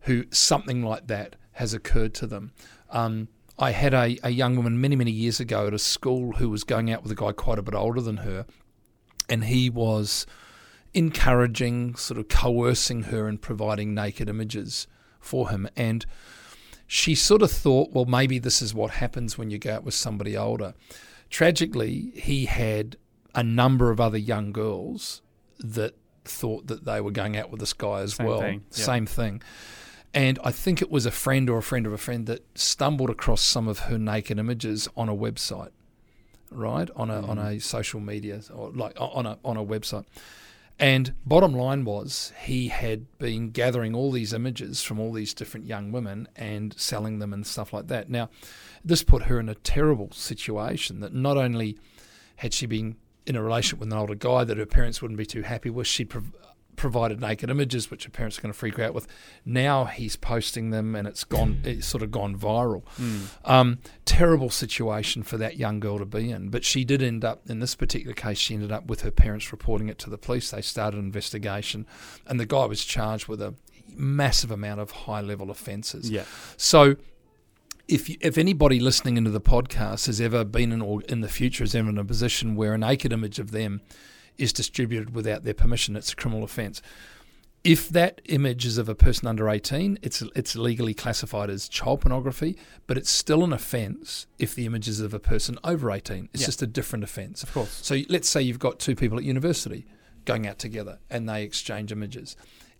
who 0.01 0.25
something 0.31 0.83
like 0.83 1.07
that 1.07 1.35
has 1.53 1.73
occurred 1.73 2.13
to 2.15 2.27
them. 2.27 2.51
Um, 2.89 3.27
I 3.59 3.71
had 3.71 3.93
a, 3.93 4.17
a 4.23 4.31
young 4.31 4.55
woman 4.55 4.81
many, 4.81 4.95
many 4.95 5.11
years 5.11 5.39
ago 5.39 5.67
at 5.67 5.73
a 5.73 5.79
school 5.79 6.33
who 6.33 6.49
was 6.49 6.63
going 6.63 6.91
out 6.91 7.03
with 7.03 7.11
a 7.11 7.15
guy 7.15 7.31
quite 7.31 7.59
a 7.59 7.61
bit 7.61 7.75
older 7.75 8.01
than 8.01 8.17
her, 8.17 8.47
and 9.29 9.45
he 9.45 9.69
was 9.69 10.25
encouraging, 10.93 11.95
sort 11.95 12.19
of 12.19 12.27
coercing 12.27 13.03
her 13.03 13.27
and 13.27 13.41
providing 13.41 13.93
naked 13.93 14.29
images 14.29 14.87
for 15.23 15.49
him. 15.49 15.67
And 15.75 16.05
she 16.87 17.15
sort 17.15 17.41
of 17.41 17.51
thought, 17.51 17.91
well, 17.91 18.05
maybe 18.05 18.39
this 18.39 18.61
is 18.61 18.73
what 18.73 18.91
happens 18.91 19.37
when 19.37 19.49
you 19.49 19.57
go 19.57 19.73
out 19.75 19.83
with 19.83 19.93
somebody 19.95 20.37
older. 20.37 20.73
Tragically, 21.29 22.11
he 22.15 22.45
had 22.45 22.97
a 23.33 23.41
number 23.43 23.89
of 23.89 23.99
other 23.99 24.17
young 24.17 24.51
girls 24.51 25.21
that 25.59 25.95
thought 26.25 26.67
that 26.67 26.85
they 26.85 27.01
were 27.01 27.11
going 27.11 27.35
out 27.35 27.49
with 27.49 27.59
this 27.59 27.73
guy 27.73 28.01
as 28.01 28.13
Same 28.15 28.27
well. 28.27 28.39
thing, 28.39 28.63
yeah. 28.71 28.83
Same 28.85 29.05
thing. 29.05 29.41
And 30.13 30.37
I 30.43 30.51
think 30.51 30.81
it 30.81 30.91
was 30.91 31.07
a 31.07 31.11
friend 31.11 31.49
or 31.49 31.57
a 31.57 31.63
friend 31.63 31.87
of 31.87 31.93
a 31.93 31.97
friend 31.97 32.27
that 32.27 32.45
stumbled 32.55 33.09
across 33.09 33.41
some 33.41 33.67
of 33.67 33.79
her 33.79 33.97
naked 33.97 34.37
images 34.37 34.87
on 34.95 35.09
a 35.09 35.15
website, 35.15 35.71
right? 36.51 36.87
On 36.95 37.09
a 37.09 37.21
on 37.25 37.37
Mm. 37.37 37.55
a 37.55 37.59
social 37.59 37.99
media 37.99 38.41
or 38.53 38.69
like 38.69 38.93
on 38.99 39.25
a 39.25 39.39
on 39.43 39.57
a 39.57 39.65
website. 39.65 40.05
And 40.83 41.13
bottom 41.25 41.53
line 41.53 41.85
was 41.85 42.33
he 42.41 42.67
had 42.67 43.05
been 43.17 43.51
gathering 43.51 43.95
all 43.95 44.11
these 44.11 44.33
images 44.33 44.83
from 44.83 44.99
all 44.99 45.13
these 45.13 45.33
different 45.33 45.65
young 45.65 45.93
women 45.93 46.27
and 46.35 46.77
selling 46.77 47.19
them 47.19 47.31
and 47.31 47.47
stuff 47.47 47.71
like 47.71 47.87
that. 47.87 48.09
Now, 48.09 48.29
this 48.83 49.01
put 49.01 49.23
her 49.23 49.39
in 49.39 49.47
a 49.47 49.55
terrible 49.55 50.11
situation 50.11 50.99
that 50.99 51.13
not 51.13 51.37
only 51.37 51.77
had 52.35 52.53
she 52.53 52.65
been 52.65 52.97
in 53.25 53.37
a 53.37 53.41
relationship 53.41 53.79
with 53.79 53.93
an 53.93 53.97
older 53.97 54.13
guy 54.13 54.43
that 54.43 54.57
her 54.57 54.65
parents 54.65 55.01
wouldn't 55.01 55.17
be 55.17 55.25
too 55.25 55.43
happy 55.43 55.69
with, 55.69 55.87
she 55.87 56.03
prov- 56.03 56.35
provided 56.75 57.19
naked 57.19 57.49
images 57.49 57.89
which 57.91 58.05
her 58.05 58.09
parents 58.09 58.37
are 58.37 58.41
going 58.41 58.51
to 58.51 58.57
freak 58.57 58.79
out 58.79 58.93
with. 58.93 59.07
Now 59.45 59.85
he's 59.85 60.15
posting 60.15 60.69
them 60.69 60.95
and 60.95 61.07
it's 61.07 61.23
gone, 61.23 61.61
it's 61.63 61.87
sort 61.87 62.03
of 62.03 62.11
gone 62.11 62.37
viral. 62.37 62.83
Um, 63.45 63.79
terrible 64.05 64.49
situation 64.49 65.23
for 65.23 65.37
that 65.37 65.57
young 65.57 65.79
girl 65.79 65.99
to 65.99 66.05
be 66.05 66.31
in. 66.31 66.49
But 66.49 66.63
she 66.63 66.83
did 66.83 67.01
end 67.01 67.23
up, 67.23 67.49
in 67.49 67.59
this 67.59 67.75
particular 67.75 68.13
case, 68.13 68.37
she 68.37 68.53
ended 68.53 68.71
up 68.71 68.87
with 68.87 69.01
her 69.01 69.11
parents 69.11 69.51
reporting 69.51 69.89
it 69.89 69.99
to 69.99 70.09
the 70.09 70.17
police. 70.17 70.51
They 70.51 70.61
started 70.61 70.97
an 70.97 71.05
investigation 71.05 71.85
and 72.27 72.39
the 72.39 72.45
guy 72.45 72.65
was 72.65 72.83
charged 72.83 73.27
with 73.27 73.41
a 73.41 73.53
massive 73.95 74.51
amount 74.51 74.79
of 74.79 74.91
high 74.91 75.21
level 75.21 75.51
offences. 75.51 76.09
Yeah. 76.09 76.23
So 76.57 76.95
if 77.87 78.09
you, 78.09 78.17
if 78.21 78.37
anybody 78.37 78.79
listening 78.79 79.17
into 79.17 79.29
the 79.29 79.41
podcast 79.41 80.05
has 80.07 80.21
ever 80.21 80.43
been 80.43 80.71
in 80.71 80.81
or 80.81 81.01
in 81.03 81.21
the 81.21 81.27
future 81.27 81.63
is 81.63 81.75
ever 81.75 81.89
in 81.89 81.97
a 81.97 82.05
position 82.05 82.55
where 82.55 82.73
a 82.73 82.77
naked 82.77 83.11
image 83.11 83.39
of 83.39 83.51
them 83.51 83.81
is 84.37 84.53
distributed 84.53 85.13
without 85.15 85.43
their 85.43 85.53
permission, 85.53 85.95
it's 85.95 86.11
a 86.13 86.15
criminal 86.15 86.43
offence. 86.43 86.81
If 87.63 87.87
that 87.89 88.19
image 88.25 88.65
is 88.65 88.77
of 88.77 88.89
a 88.89 88.95
person 88.95 89.25
under 89.25 89.47
18, 89.49 89.97
it's 90.01 90.21
it's 90.35 90.55
legally 90.57 90.93
classified 90.93 91.49
as 91.49 91.69
child 91.69 92.01
pornography, 92.01 92.57
but 92.87 92.97
it's 92.97 93.09
still 93.09 93.41
an 93.43 93.53
offence 93.53 94.27
if 94.37 94.53
the 94.53 94.65
image 94.65 94.89
is 94.89 94.99
of 94.99 95.13
a 95.13 95.19
person 95.19 95.57
over 95.63 95.89
18. 95.89 96.27
It's 96.33 96.41
Yeah. 96.41 96.47
just 96.47 96.61
a 96.61 96.67
different 96.67 97.05
offence. 97.05 97.41
Of 97.41 97.53
course. 97.53 97.79
So 97.81 98.01
let's 98.09 98.27
say 98.27 98.41
you've 98.41 98.59
got 98.59 98.79
two 98.79 98.95
people 98.95 99.17
at 99.17 99.23
university 99.23 99.85
going 100.25 100.45
out 100.45 100.59
together 100.59 100.99
and 101.09 101.27
they 101.29 101.43
exchange 101.43 101.93
images, 101.93 102.35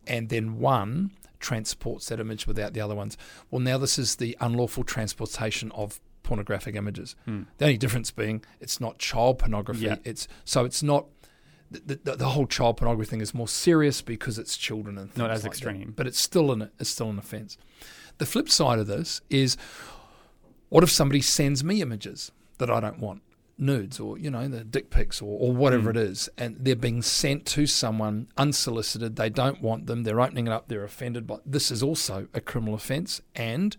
and 0.05 0.27
then 0.27 0.59
one 0.59 1.11
transports 1.39 2.07
that 2.09 2.19
image 2.19 2.45
without 2.45 2.73
the 2.73 2.81
other 2.81 2.95
ones. 2.95 3.17
Well, 3.51 3.59
now 3.61 3.77
this 3.77 3.97
is 3.97 4.15
the 4.17 4.35
unlawful 4.41 4.83
transportation 4.83 5.71
of 5.71 6.01
pornographic 6.23 6.75
images. 6.75 7.15
Hmm. 7.25 7.43
The 7.57 7.65
only 7.65 7.77
difference 7.77 8.11
being 8.11 8.43
it's 8.59 8.81
not 8.81 8.97
child 8.97 9.39
pornography. 9.39 9.85
Yeah. 9.85 9.95
It's 10.03 10.27
so 10.43 10.65
it's 10.65 10.83
not. 10.83 11.05
The, 11.73 11.99
the, 12.03 12.15
the 12.17 12.29
whole 12.29 12.47
child 12.47 12.77
pornography 12.77 13.09
thing 13.09 13.21
is 13.21 13.33
more 13.33 13.47
serious 13.47 14.01
because 14.01 14.37
it's 14.37 14.57
children 14.57 14.97
and 14.97 15.15
Not 15.17 15.29
things 15.29 15.39
as 15.39 15.43
like 15.43 15.51
that. 15.53 15.67
extreme. 15.69 15.93
but 15.95 16.07
it's 16.07 16.19
still 16.19 16.51
an 16.51 16.69
it's 16.79 16.89
still 16.89 17.09
an 17.09 17.17
offence. 17.19 17.57
The 18.19 18.25
flip 18.25 18.49
side 18.49 18.79
of 18.79 18.87
this 18.87 19.21
is 19.29 19.57
what 20.69 20.83
if 20.83 20.91
somebody 20.91 21.21
sends 21.21 21.63
me 21.63 21.81
images 21.81 22.31
that 22.57 22.69
I 22.69 22.79
don't 22.79 22.99
want, 22.99 23.21
nudes 23.57 23.99
or 23.99 24.17
you 24.17 24.29
know 24.29 24.47
the 24.47 24.63
dick 24.63 24.89
pics 24.89 25.21
or, 25.21 25.37
or 25.39 25.53
whatever 25.53 25.91
hmm. 25.91 25.97
it 25.97 26.01
is, 26.03 26.29
and 26.37 26.57
they're 26.59 26.75
being 26.75 27.01
sent 27.01 27.45
to 27.47 27.65
someone 27.65 28.27
unsolicited. 28.37 29.15
They 29.15 29.29
don't 29.29 29.61
want 29.61 29.85
them. 29.87 30.03
They're 30.03 30.21
opening 30.21 30.47
it 30.47 30.53
up. 30.53 30.67
They're 30.67 30.83
offended. 30.83 31.27
But 31.27 31.41
this 31.45 31.71
is 31.71 31.81
also 31.81 32.27
a 32.33 32.41
criminal 32.41 32.75
offence, 32.75 33.21
and 33.35 33.75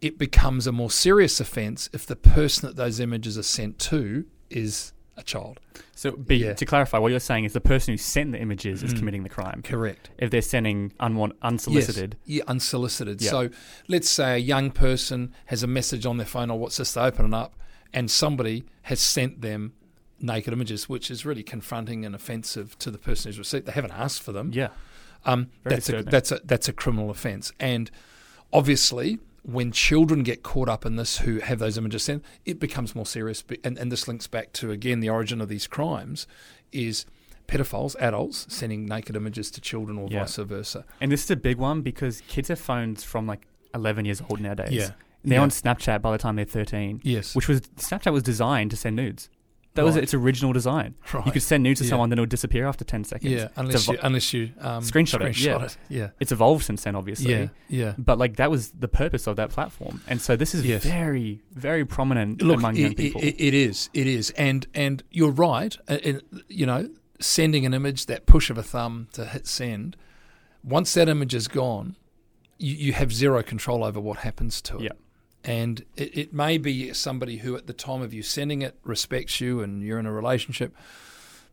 it 0.00 0.18
becomes 0.18 0.66
a 0.66 0.72
more 0.72 0.90
serious 0.90 1.40
offence 1.40 1.90
if 1.92 2.06
the 2.06 2.16
person 2.16 2.66
that 2.68 2.76
those 2.76 3.00
images 3.00 3.36
are 3.36 3.42
sent 3.42 3.78
to 3.80 4.24
is 4.48 4.92
a 5.16 5.22
child. 5.22 5.60
So, 5.94 6.12
be, 6.12 6.36
Yeah. 6.38 6.54
to 6.54 6.64
clarify, 6.64 6.98
what 6.98 7.10
you're 7.10 7.20
saying 7.20 7.44
is 7.44 7.52
the 7.52 7.60
person 7.60 7.92
who 7.92 7.98
sent 7.98 8.32
the 8.32 8.38
images 8.40 8.82
is 8.82 8.94
committing 8.94 9.22
the 9.22 9.28
crime. 9.28 9.60
Correct. 9.62 10.10
If 10.18 10.30
they're 10.30 10.40
sending 10.42 10.92
unwant, 11.00 11.32
unsolicited, 11.42 12.16
Yes. 12.24 12.38
Yeah, 12.38 12.44
unsolicited. 12.48 13.20
Yeah. 13.20 13.30
So 13.30 13.50
let's 13.88 14.08
say 14.08 14.34
a 14.34 14.38
young 14.38 14.70
person 14.70 15.32
has 15.46 15.62
a 15.62 15.66
message 15.66 16.06
on 16.06 16.16
their 16.16 16.26
phone 16.26 16.50
or 16.50 16.58
what's 16.58 16.78
this, 16.78 16.94
they 16.94 17.00
open 17.02 17.26
it 17.26 17.34
up, 17.34 17.54
and 17.92 18.10
somebody 18.10 18.64
has 18.82 19.00
sent 19.00 19.42
them 19.42 19.72
naked 20.20 20.52
images, 20.52 20.88
which 20.88 21.10
is 21.10 21.26
really 21.26 21.42
confronting 21.42 22.04
and 22.06 22.14
offensive 22.14 22.78
to 22.78 22.90
the 22.90 22.98
person 22.98 23.28
who's 23.28 23.38
received. 23.38 23.66
They 23.66 23.72
haven't 23.72 23.92
asked 23.92 24.22
for 24.22 24.32
them. 24.32 24.52
yeah, 24.54 24.68
Um, 25.24 25.48
that's 25.64 25.88
a, 25.90 26.02
that's 26.02 26.30
a 26.32 26.40
that's 26.44 26.68
a 26.68 26.72
criminal 26.72 27.10
offence, 27.10 27.52
and 27.60 27.90
obviously. 28.52 29.18
When 29.42 29.72
children 29.72 30.22
get 30.22 30.42
caught 30.42 30.68
up 30.68 30.84
in 30.84 30.96
this, 30.96 31.18
who 31.18 31.38
have 31.40 31.58
those 31.58 31.78
images 31.78 32.02
sent, 32.04 32.24
it 32.44 32.60
becomes 32.60 32.94
more 32.94 33.06
serious. 33.06 33.42
And, 33.64 33.78
and 33.78 33.90
this 33.90 34.06
links 34.06 34.26
back 34.26 34.52
to 34.54 34.70
again 34.70 35.00
the 35.00 35.08
origin 35.08 35.40
of 35.40 35.48
these 35.48 35.66
crimes, 35.66 36.26
is 36.72 37.06
pedophiles, 37.48 37.96
adults 38.00 38.46
sending 38.48 38.86
naked 38.86 39.16
images 39.16 39.50
to 39.52 39.60
children 39.60 39.98
or 39.98 40.08
Yeah. 40.10 40.20
vice 40.20 40.36
versa. 40.36 40.84
and 41.00 41.10
this 41.10 41.24
is 41.24 41.30
a 41.30 41.36
big 41.36 41.56
one 41.56 41.82
because 41.82 42.20
kids 42.28 42.48
have 42.48 42.60
phones 42.60 43.02
from 43.02 43.26
like 43.26 43.46
11 43.74 44.04
years 44.04 44.22
old 44.28 44.40
nowadays. 44.40 44.72
Yeah. 44.72 44.90
they're 45.24 45.38
Yeah. 45.38 45.42
on 45.42 45.50
Snapchat 45.50 46.00
by 46.00 46.12
the 46.12 46.18
time 46.18 46.36
they're 46.36 46.44
13. 46.44 47.00
Yes. 47.02 47.34
which 47.34 47.48
was 47.48 47.60
Snapchat 47.76 48.12
was 48.12 48.22
designed 48.22 48.70
to 48.70 48.76
send 48.76 48.96
nudes. 48.96 49.28
That 49.74 49.84
was 49.84 49.94
Right. 49.94 50.02
its 50.02 50.14
original 50.14 50.52
design. 50.52 50.94
Right. 51.14 51.24
You 51.26 51.30
could 51.32 51.42
send 51.42 51.62
nudes 51.62 51.78
to 51.78 51.84
Yeah. 51.84 51.90
someone, 51.90 52.10
then 52.10 52.18
it 52.18 52.22
would 52.22 52.28
disappear 52.28 52.66
after 52.66 52.84
10 52.84 53.04
seconds. 53.04 53.30
Yeah, 53.32 53.48
unless 53.54 53.86
you 53.86 53.98
unless 54.02 54.32
you 54.34 54.50
um, 54.60 54.82
Screenshot 54.82 55.20
it, 55.20 55.38
yeah. 55.38 55.68
Yeah, 55.88 56.08
It's 56.18 56.32
evolved 56.32 56.64
since 56.64 56.82
then, 56.82 56.96
obviously. 56.96 57.30
yeah, 57.32 57.48
yeah. 57.68 57.94
But 57.96 58.18
like 58.18 58.34
that 58.36 58.50
was 58.50 58.70
the 58.70 58.88
purpose 58.88 59.28
of 59.28 59.36
that 59.36 59.50
platform, 59.50 60.00
and 60.08 60.20
so 60.20 60.34
this 60.34 60.54
is 60.56 60.66
Yes. 60.66 60.82
very, 60.84 61.40
very 61.52 61.84
prominent 61.84 62.42
Look, 62.42 62.58
among 62.58 62.74
young 62.76 62.94
people. 62.94 63.20
i- 63.22 63.34
it 63.38 63.54
is, 63.54 63.90
it 63.94 64.08
is, 64.08 64.30
and 64.30 64.66
and 64.74 65.04
you're 65.12 65.30
right. 65.30 65.76
uh, 65.88 65.98
and, 66.04 66.22
you 66.48 66.66
know, 66.66 66.90
sending 67.20 67.64
an 67.64 67.72
image, 67.72 68.06
that 68.06 68.26
push 68.26 68.50
of 68.50 68.58
a 68.58 68.62
thumb 68.64 69.06
to 69.12 69.24
hit 69.24 69.46
send. 69.46 69.96
Once 70.64 70.94
that 70.94 71.08
image 71.08 71.34
is 71.34 71.46
gone, 71.48 71.94
you, 72.58 72.74
you 72.74 72.92
have 72.92 73.12
zero 73.12 73.42
control 73.42 73.84
over 73.84 74.00
what 74.00 74.18
happens 74.20 74.60
to 74.62 74.76
it. 74.78 74.82
Yeah. 74.82 74.90
And 75.44 75.84
it, 75.96 76.16
it 76.18 76.34
may 76.34 76.58
be 76.58 76.92
somebody 76.92 77.38
who, 77.38 77.56
at 77.56 77.66
the 77.66 77.72
time 77.72 78.02
of 78.02 78.12
you 78.12 78.22
sending 78.22 78.60
it, 78.62 78.76
respects 78.84 79.40
you 79.40 79.60
and 79.62 79.82
you're 79.82 79.98
in 79.98 80.06
a 80.06 80.12
relationship. 80.12 80.74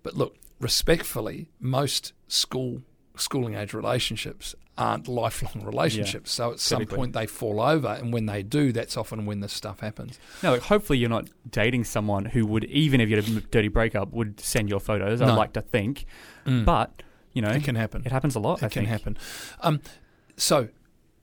But 0.03 0.15
look, 0.15 0.35
respectfully, 0.59 1.49
most 1.59 2.13
school 2.27 2.81
schooling 3.15 3.55
age 3.55 3.73
relationships 3.73 4.53
aren't 4.77 5.07
lifelong 5.07 5.65
relationships. 5.65 6.31
So 6.31 6.51
at 6.51 6.59
some 6.59 6.85
point 6.85 7.13
they 7.13 7.25
fall 7.25 7.59
over, 7.61 7.87
and 7.87 8.13
when 8.13 8.27
they 8.27 8.43
do, 8.43 8.71
that's 8.71 8.95
often 8.95 9.25
when 9.25 9.39
this 9.39 9.53
stuff 9.53 9.79
happens. 9.79 10.19
no, 10.43 10.51
like 10.51 10.61
hopefully 10.61 10.99
you're 10.99 11.09
not 11.09 11.29
dating 11.49 11.85
someone 11.85 12.25
who 12.25 12.45
would, 12.45 12.65
even 12.65 13.01
if 13.01 13.09
you 13.09 13.15
had 13.15 13.27
a 13.27 13.41
dirty 13.41 13.69
breakup, 13.69 14.11
would 14.13 14.39
send 14.39 14.69
your 14.69 14.79
photos. 14.79 15.19
I'd 15.21 15.33
like 15.33 15.53
to 15.53 15.61
think, 15.61 16.05
Mm. 16.45 16.63
but 16.65 17.01
you 17.33 17.41
know, 17.41 17.49
it 17.49 17.63
can 17.63 17.75
happen. 17.75 18.03
it 18.05 18.11
happens 18.11 18.35
a 18.35 18.39
lot. 18.39 18.61
It 18.61 18.65
I 18.65 18.69
can 18.69 18.81
think. 18.83 18.89
happen. 18.89 19.17
Um, 19.61 19.81
so, 20.37 20.69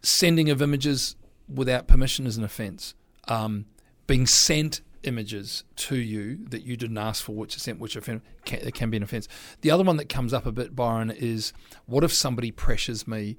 sending 0.02 0.50
of 0.50 0.60
images 0.60 1.14
without 1.52 1.86
permission 1.86 2.26
is 2.26 2.36
an 2.36 2.44
offence. 2.44 2.94
Um, 3.28 3.66
being 4.06 4.26
sent 4.26 4.80
images 5.02 5.64
to 5.76 5.96
you 5.96 6.38
that 6.48 6.62
you 6.62 6.76
didn't 6.76 6.98
ask 6.98 7.22
for, 7.24 7.32
which 7.34 7.56
is 7.56 7.62
sent, 7.62 7.78
which 7.78 7.96
offend, 7.96 8.22
can, 8.44 8.60
it 8.60 8.74
can 8.74 8.90
be 8.90 8.96
an 8.96 9.02
offence. 9.02 9.28
The 9.60 9.70
other 9.70 9.84
one 9.84 9.96
that 9.98 10.08
comes 10.08 10.32
up 10.32 10.46
a 10.46 10.52
bit, 10.52 10.74
Byron, 10.74 11.10
is 11.10 11.52
what 11.86 12.04
if 12.04 12.12
somebody 12.12 12.50
pressures 12.50 13.06
me 13.06 13.36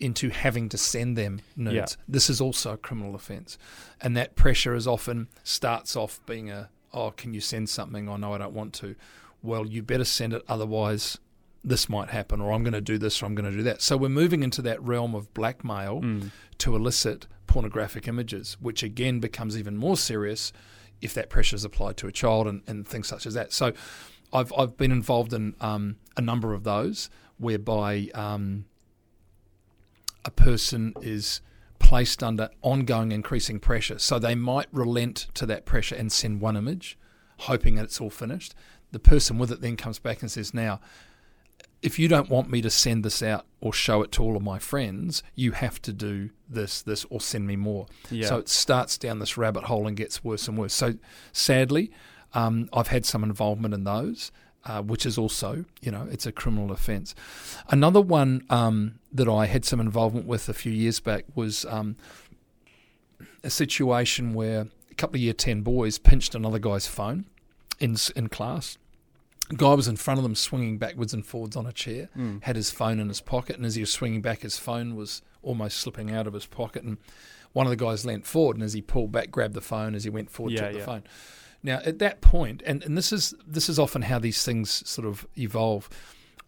into 0.00 0.30
having 0.30 0.68
to 0.70 0.78
send 0.78 1.16
them 1.16 1.40
nudes? 1.56 1.74
Yeah. 1.98 2.04
This 2.08 2.28
is 2.28 2.40
also 2.40 2.72
a 2.72 2.76
criminal 2.76 3.14
offence, 3.14 3.58
and 4.00 4.16
that 4.16 4.34
pressure 4.34 4.74
is 4.74 4.86
often 4.88 5.28
starts 5.44 5.94
off 5.96 6.20
being 6.26 6.50
a, 6.50 6.68
oh, 6.92 7.12
can 7.12 7.32
you 7.34 7.40
send 7.40 7.68
something? 7.68 8.08
Oh 8.08 8.16
no, 8.16 8.34
I 8.34 8.38
don't 8.38 8.52
want 8.54 8.72
to. 8.74 8.96
Well, 9.42 9.66
you 9.66 9.82
better 9.82 10.04
send 10.04 10.32
it, 10.32 10.42
otherwise 10.48 11.18
this 11.62 11.88
might 11.88 12.10
happen, 12.10 12.40
or 12.40 12.52
I'm 12.52 12.62
going 12.62 12.72
to 12.74 12.80
do 12.80 12.98
this, 12.98 13.22
or 13.22 13.26
I'm 13.26 13.34
going 13.34 13.50
to 13.50 13.56
do 13.56 13.62
that. 13.62 13.80
So 13.82 13.96
we're 13.96 14.08
moving 14.10 14.42
into 14.42 14.60
that 14.62 14.82
realm 14.82 15.14
of 15.14 15.32
blackmail 15.32 16.00
Mm. 16.02 16.30
to 16.58 16.74
elicit 16.76 17.26
pornographic 17.54 18.08
images, 18.08 18.56
which 18.60 18.82
again 18.82 19.20
becomes 19.20 19.56
even 19.56 19.76
more 19.76 19.96
serious 19.96 20.52
if 21.00 21.14
that 21.14 21.30
pressure 21.30 21.54
is 21.54 21.64
applied 21.64 21.96
to 21.96 22.08
a 22.08 22.10
child 22.10 22.48
and, 22.48 22.62
and 22.66 22.84
things 22.84 23.06
such 23.06 23.26
as 23.26 23.34
that. 23.34 23.52
So 23.52 23.72
I've, 24.32 24.52
I've 24.58 24.76
been 24.76 24.90
involved 24.90 25.32
in 25.32 25.54
um, 25.60 25.94
a 26.16 26.20
number 26.20 26.52
of 26.52 26.64
those 26.64 27.10
whereby 27.38 28.08
um, 28.12 28.64
a 30.24 30.32
person 30.32 30.94
is 31.00 31.42
placed 31.78 32.24
under 32.24 32.50
ongoing 32.60 33.12
increasing 33.12 33.60
pressure. 33.60 34.00
So 34.00 34.18
they 34.18 34.34
might 34.34 34.66
relent 34.72 35.28
to 35.34 35.46
that 35.46 35.64
pressure 35.64 35.94
and 35.94 36.10
send 36.10 36.40
one 36.40 36.56
image, 36.56 36.98
hoping 37.42 37.76
that 37.76 37.84
it's 37.84 38.00
all 38.00 38.10
finished. 38.10 38.52
The 38.90 38.98
person 38.98 39.38
with 39.38 39.52
it 39.52 39.60
then 39.60 39.76
comes 39.76 40.00
back 40.00 40.22
and 40.22 40.30
says, 40.30 40.52
Now, 40.52 40.80
if 41.84 41.98
you 41.98 42.08
don't 42.08 42.30
want 42.30 42.50
me 42.50 42.62
to 42.62 42.70
send 42.70 43.04
this 43.04 43.22
out 43.22 43.44
or 43.60 43.70
show 43.70 44.00
it 44.02 44.10
to 44.12 44.22
all 44.22 44.36
of 44.36 44.42
my 44.42 44.58
friends, 44.58 45.22
you 45.34 45.52
have 45.52 45.80
to 45.82 45.92
do 45.92 46.30
this, 46.48 46.80
this, 46.80 47.04
or 47.10 47.20
send 47.20 47.46
me 47.46 47.56
more. 47.56 47.86
Yeah. 48.10 48.26
So 48.26 48.38
it 48.38 48.48
starts 48.48 48.96
down 48.96 49.18
this 49.18 49.36
rabbit 49.36 49.64
hole 49.64 49.86
and 49.86 49.94
gets 49.94 50.24
worse 50.24 50.48
and 50.48 50.56
worse. 50.56 50.72
So 50.72 50.94
sadly, 51.32 51.90
um, 52.32 52.70
I've 52.72 52.88
had 52.88 53.04
some 53.04 53.22
involvement 53.22 53.74
in 53.74 53.84
those, 53.84 54.32
uh, 54.64 54.80
which 54.80 55.04
is 55.04 55.18
also, 55.18 55.66
you 55.82 55.90
know, 55.90 56.08
it's 56.10 56.24
a 56.24 56.32
criminal 56.32 56.72
offence. 56.72 57.14
Another 57.68 58.00
one 58.00 58.46
um, 58.48 58.98
that 59.12 59.28
I 59.28 59.44
had 59.44 59.66
some 59.66 59.78
involvement 59.78 60.26
with 60.26 60.48
a 60.48 60.54
few 60.54 60.72
years 60.72 61.00
back 61.00 61.26
was 61.34 61.66
um, 61.66 61.96
a 63.42 63.50
situation 63.50 64.32
where 64.32 64.68
a 64.90 64.94
couple 64.94 65.16
of 65.16 65.20
year 65.20 65.34
10 65.34 65.60
boys 65.60 65.98
pinched 65.98 66.34
another 66.34 66.58
guy's 66.58 66.86
phone 66.86 67.26
in, 67.78 67.98
in 68.16 68.30
class. 68.30 68.78
Guy 69.56 69.74
was 69.74 69.88
in 69.88 69.96
front 69.96 70.18
of 70.18 70.24
them 70.24 70.34
swinging 70.34 70.78
backwards 70.78 71.12
and 71.12 71.24
forwards 71.24 71.54
on 71.54 71.66
a 71.66 71.72
chair, 71.72 72.08
mm. 72.16 72.42
had 72.42 72.56
his 72.56 72.70
phone 72.70 72.98
in 72.98 73.08
his 73.08 73.20
pocket, 73.20 73.56
and 73.56 73.66
as 73.66 73.74
he 73.74 73.82
was 73.82 73.92
swinging 73.92 74.22
back, 74.22 74.40
his 74.40 74.56
phone 74.58 74.96
was 74.96 75.22
almost 75.42 75.78
slipping 75.78 76.10
out 76.10 76.26
of 76.26 76.32
his 76.32 76.46
pocket. 76.46 76.82
And 76.82 76.96
one 77.52 77.66
of 77.66 77.70
the 77.70 77.76
guys 77.76 78.06
leant 78.06 78.26
forward, 78.26 78.56
and 78.56 78.64
as 78.64 78.72
he 78.72 78.80
pulled 78.80 79.12
back, 79.12 79.30
grabbed 79.30 79.54
the 79.54 79.60
phone. 79.60 79.94
As 79.94 80.04
he 80.04 80.10
went 80.10 80.30
forward, 80.30 80.52
Yeah, 80.52 80.68
took 80.68 80.78
the 80.78 80.84
phone. 80.84 81.02
Now, 81.62 81.80
at 81.84 81.98
that 81.98 82.20
point, 82.20 82.62
and, 82.66 82.82
and 82.84 82.96
this 82.96 83.12
is 83.12 83.34
this 83.46 83.68
is 83.68 83.78
often 83.78 84.02
how 84.02 84.18
these 84.18 84.44
things 84.44 84.86
sort 84.88 85.06
of 85.06 85.26
evolve. 85.36 85.88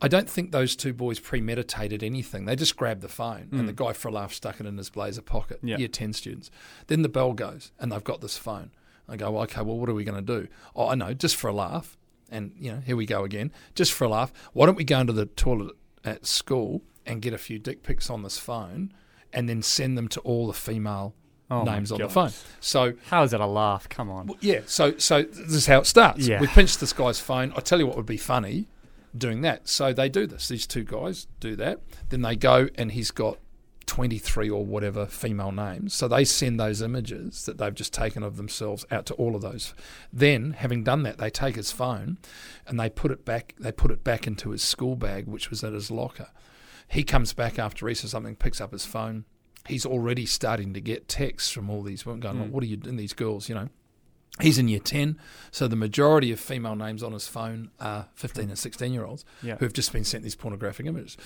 I 0.01 0.09
don't 0.09 0.29
think 0.29 0.53
those 0.53 0.77
two 0.77 0.93
boys 0.93 1.19
premeditated 1.19 2.03
anything. 2.03 2.45
They 2.45 2.55
just 2.55 2.77
grabbed 2.77 3.01
the 3.01 3.09
phone, 3.09 3.49
and 3.53 3.67
the 3.67 3.73
mm. 3.73 3.77
guy 3.77 3.93
for 3.95 4.09
a 4.09 4.13
laugh 4.13 4.35
stuck 4.35 4.61
it 4.61 4.67
in 4.67 4.77
his 4.77 4.91
blazer 4.91 5.23
pocket. 5.23 5.61
Yeah. 5.63 5.79
Year 5.79 5.89
10 5.89 6.13
students. 6.13 6.51
Then 6.89 7.01
the 7.01 7.09
bell 7.09 7.33
goes, 7.33 7.73
and 7.79 7.91
they've 7.91 8.05
got 8.05 8.21
this 8.21 8.37
phone. 8.37 8.73
I 9.09 9.17
go, 9.17 9.31
well, 9.31 9.45
okay, 9.45 9.63
well, 9.63 9.79
what 9.79 9.89
are 9.89 9.95
we 9.95 10.05
going 10.05 10.23
to 10.23 10.41
do? 10.41 10.49
Oh, 10.75 10.89
I 10.89 10.97
know, 10.97 11.15
just 11.15 11.37
for 11.37 11.49
a 11.49 11.53
laugh. 11.53 11.97
And, 12.31 12.53
you 12.59 12.73
know, 12.73 12.81
here 12.81 12.97
we 12.97 13.07
go 13.07 13.25
again. 13.25 13.53
Just 13.75 13.93
for 13.93 14.05
a 14.05 14.09
laugh. 14.09 14.33
Why 14.53 14.67
don't 14.67 14.75
we 14.77 14.85
go 14.85 15.01
into 15.01 15.13
the 15.13 15.27
toilet 15.27 15.77
at 16.05 16.27
school 16.27 16.83
and 17.05 17.23
get 17.23 17.33
a 17.33 17.39
few 17.39 17.59
dick 17.59 17.83
pics 17.83 18.11
on 18.11 18.23
this 18.23 18.39
phone 18.39 18.93
and 19.33 19.49
then 19.49 19.63
send 19.63 19.97
them 19.97 20.09
to 20.09 20.21
all 20.21 20.47
the 20.47 20.53
female 20.53 21.15
Oh 21.51 21.63
names 21.63 21.93
on 21.93 21.99
the 22.01 22.09
phone? 22.09 22.33
So, 22.61 22.95
How 23.07 23.23
is 23.23 23.31
that 23.31 23.41
a 23.41 23.47
laugh? 23.47 23.89
Come 23.89 24.11
on. 24.11 24.27
well, 24.27 24.39
yeah, 24.41 24.61
so 24.67 24.97
so 24.99 25.23
this 25.23 25.53
is 25.53 25.67
how 25.67 25.79
it 25.81 25.87
starts. 25.87 26.27
Yeah. 26.27 26.41
We 26.41 26.49
pinch 26.49 26.79
this 26.79 26.93
guy's 26.93 27.21
phone. 27.21 27.53
I 27.57 27.61
tell 27.61 27.79
you 27.79 27.87
what 27.87 27.97
would 27.97 28.07
be 28.07 28.17
funny 28.17 28.67
doing 29.17 29.43
that. 29.43 29.69
So 29.69 29.93
they 29.93 30.09
do 30.09 30.27
this. 30.27 30.49
These 30.49 30.67
two 30.67 30.83
guys 30.85 31.27
do 31.41 31.55
that. 31.57 31.81
Then 32.09 32.23
they 32.23 32.35
go 32.37 32.69
and 32.75 32.93
he's 32.93 33.11
got 33.11 33.39
23 33.87 34.51
or 34.51 34.65
whatever 34.65 35.07
female 35.07 35.53
names. 35.53 35.95
So 35.95 36.09
they 36.09 36.25
send 36.25 36.59
those 36.59 36.83
images 36.83 37.47
that 37.47 37.59
they've 37.59 37.75
just 37.75 37.93
taken 37.93 38.23
of 38.23 38.37
themselves 38.37 38.85
out 38.91 39.07
to 39.07 39.15
all 39.15 39.35
of 39.37 39.43
those. 39.43 39.75
Then, 40.13 40.53
having 40.53 40.85
done 40.85 41.03
that, 41.05 41.19
they 41.19 41.31
take 41.31 41.57
his 41.57 41.73
phone 41.73 42.19
and 42.67 42.79
they 42.79 42.91
put 42.91 43.11
it 43.11 43.25
back 43.25 43.55
they 43.59 43.73
put 43.73 43.91
it 43.91 44.05
back 44.05 44.27
into 44.27 44.51
his 44.51 44.63
school 44.63 44.97
bag 44.97 45.27
which 45.27 45.51
was 45.51 45.63
at 45.65 45.73
his 45.73 45.91
locker. 45.91 46.29
He 46.89 47.03
comes 47.03 47.33
back 47.33 47.59
after 47.59 47.87
recess 47.87 48.07
or 48.07 48.09
something, 48.09 48.37
picks 48.37 48.61
up 48.61 48.73
his 48.73 48.87
phone. 48.87 49.25
He's 49.67 49.87
already 49.87 50.27
starting 50.27 50.75
to 50.75 50.81
get 50.81 51.09
texts 51.09 51.51
from 51.51 51.69
all 51.71 51.83
these 51.83 52.07
women 52.07 52.21
going, 52.21 52.37
hmm. 52.37 52.53
What 52.53 52.63
are 52.63 52.67
you 52.67 52.77
doing, 52.77 52.97
these 52.97 53.13
girls, 53.13 53.49
you 53.49 53.55
know? 53.55 53.69
He's 54.41 54.59
in 54.59 54.69
year 54.69 54.81
10, 54.81 55.19
so 55.51 55.67
the 55.67 55.77
majority 55.77 56.31
of 56.31 56.39
female 56.39 56.77
names 56.77 57.03
on 57.03 57.13
his 57.13 57.27
phone 57.27 57.71
are 57.81 58.09
15 58.15 58.45
hmm. 58.45 58.51
and 58.51 58.59
16 58.59 58.93
year 58.93 59.05
olds 59.05 59.25
Yeah. 59.43 59.57
who 59.57 59.65
have 59.65 59.73
just 59.73 59.93
been 59.93 60.05
sent 60.05 60.23
these 60.23 60.35
pornographic 60.35 60.87
images. 60.87 61.17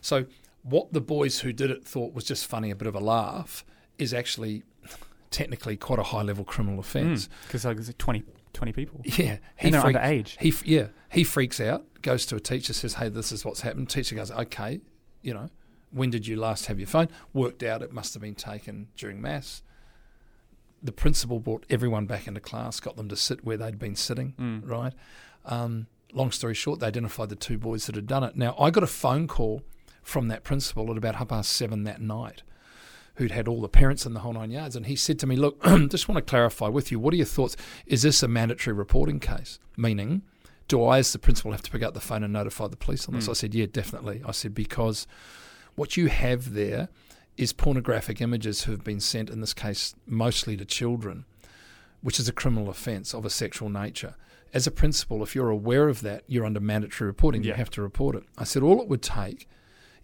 So, 0.00 0.26
what 0.62 0.92
the 0.92 1.00
boys 1.00 1.40
who 1.40 1.52
did 1.52 1.70
it 1.70 1.84
thought 1.84 2.12
was 2.14 2.24
just 2.24 2.46
funny, 2.46 2.70
a 2.70 2.76
bit 2.76 2.86
of 2.88 2.94
a 2.94 3.00
laugh, 3.00 3.64
is 3.98 4.12
actually 4.14 4.62
technically 5.30 5.76
quite 5.76 5.98
a 5.98 6.02
high 6.04 6.22
level 6.22 6.44
criminal 6.44 6.78
offence. 6.80 7.28
Because 7.46 7.64
like, 7.64 7.76
there's 7.76 7.92
20, 7.98 8.24
20 8.52 8.72
people. 8.72 9.00
Yeah, 9.04 9.38
And 9.58 9.74
they're 9.74 9.80
freak- 9.80 9.96
underage. 9.96 10.36
He 10.40 10.52
yeah, 10.76 10.88
he 11.10 11.24
freaks 11.24 11.60
out, 11.60 11.84
goes 12.02 12.26
to 12.26 12.36
a 12.36 12.40
teacher, 12.40 12.72
says, 12.72 12.94
"Hey, 12.94 13.08
this 13.08 13.32
is 13.32 13.44
what's 13.44 13.60
happened." 13.62 13.88
Teacher 13.90 14.14
goes, 14.16 14.30
"Okay, 14.30 14.80
you 15.22 15.32
know, 15.34 15.48
when 15.92 16.10
did 16.10 16.26
you 16.26 16.36
last 16.36 16.66
have 16.66 16.78
your 16.78 16.88
phone?" 16.88 17.08
Worked 17.32 17.62
out 17.62 17.82
it 17.82 17.92
must 17.92 18.14
have 18.14 18.20
been 18.22 18.34
taken 18.34 18.88
during 18.96 19.20
mass. 19.20 19.62
The 20.82 20.92
principal 20.92 21.40
brought 21.40 21.66
everyone 21.68 22.06
back 22.06 22.26
into 22.26 22.40
class, 22.40 22.80
got 22.80 22.96
them 22.96 23.08
to 23.08 23.16
sit 23.16 23.44
where 23.44 23.56
they'd 23.58 23.78
been 23.78 23.96
sitting. 23.96 24.32
Mm. 24.40 24.68
Right. 24.68 24.94
Um, 25.44 25.86
long 26.12 26.30
story 26.32 26.54
short, 26.54 26.80
they 26.80 26.86
identified 26.86 27.28
the 27.28 27.36
two 27.36 27.58
boys 27.58 27.86
that 27.86 27.94
had 27.96 28.06
done 28.06 28.24
it. 28.24 28.34
Now, 28.34 28.56
I 28.58 28.70
got 28.70 28.82
a 28.82 28.86
phone 28.88 29.28
call 29.28 29.62
from 30.02 30.28
that 30.28 30.44
principal 30.44 30.90
at 30.90 30.96
about 30.96 31.16
half 31.16 31.28
past 31.28 31.52
seven 31.52 31.84
that 31.84 32.00
night 32.00 32.42
who'd 33.16 33.30
had 33.30 33.46
all 33.46 33.60
the 33.60 33.68
parents 33.68 34.06
in 34.06 34.14
the 34.14 34.20
whole 34.20 34.32
nine 34.32 34.50
yards. 34.50 34.76
And 34.76 34.86
he 34.86 34.96
said 34.96 35.18
to 35.18 35.26
me, 35.26 35.36
Look, 35.36 35.62
just 35.90 36.08
want 36.08 36.24
to 36.24 36.28
clarify 36.28 36.68
with 36.68 36.90
you, 36.90 36.98
what 36.98 37.12
are 37.12 37.18
your 37.18 37.26
thoughts? 37.26 37.54
Is 37.86 38.02
this 38.02 38.22
a 38.22 38.28
mandatory 38.28 38.74
reporting 38.74 39.20
case? 39.20 39.58
Meaning, 39.76 40.22
do 40.68 40.82
I, 40.84 40.98
as 40.98 41.12
the 41.12 41.18
principal, 41.18 41.52
have 41.52 41.62
to 41.62 41.70
pick 41.70 41.82
up 41.82 41.94
the 41.94 42.00
phone 42.00 42.24
and 42.24 42.32
notify 42.32 42.68
the 42.68 42.76
police 42.76 43.06
on 43.08 43.14
this? 43.14 43.26
Hmm. 43.26 43.32
I 43.32 43.34
said, 43.34 43.54
Yeah, 43.54 43.66
definitely. 43.70 44.22
I 44.26 44.30
said, 44.30 44.54
Because 44.54 45.06
what 45.74 45.96
you 45.96 46.08
have 46.08 46.54
there 46.54 46.88
is 47.36 47.52
pornographic 47.52 48.20
images 48.20 48.64
who 48.64 48.72
have 48.72 48.84
been 48.84 49.00
sent, 49.00 49.30
in 49.30 49.40
this 49.40 49.54
case, 49.54 49.94
mostly 50.06 50.56
to 50.56 50.64
children, 50.64 51.24
which 52.02 52.18
is 52.18 52.28
a 52.28 52.32
criminal 52.32 52.68
offence 52.68 53.14
of 53.14 53.24
a 53.24 53.30
sexual 53.30 53.68
nature. 53.68 54.14
As 54.52 54.66
a 54.66 54.70
principal, 54.70 55.22
if 55.22 55.34
you're 55.34 55.50
aware 55.50 55.88
of 55.88 56.00
that, 56.00 56.24
you're 56.26 56.44
under 56.44 56.58
mandatory 56.60 57.06
reporting. 57.08 57.44
You 57.44 57.52
have 57.52 57.70
to 57.70 57.82
report 57.82 58.16
it. 58.16 58.24
I 58.36 58.44
said, 58.44 58.62
all 58.62 58.80
it 58.80 58.88
would 58.88 59.02
take 59.02 59.46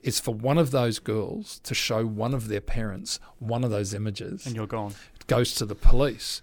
is 0.07 0.21
for 0.21 0.33
one 0.33 0.57
of 0.57 0.71
those 0.71 1.01
girls 1.01 1.59
to 1.65 1.75
show 1.75 2.07
one 2.07 2.33
of 2.33 2.47
their 2.47 2.61
parents 2.61 3.19
one 3.41 3.65
of 3.65 3.71
those 3.71 3.93
images. 3.93 4.47
And 4.47 4.55
you're 4.55 4.69
gone. 4.69 4.95
It 5.17 5.27
goes 5.27 5.53
to 5.57 5.67
the 5.67 5.75
police. 5.75 6.43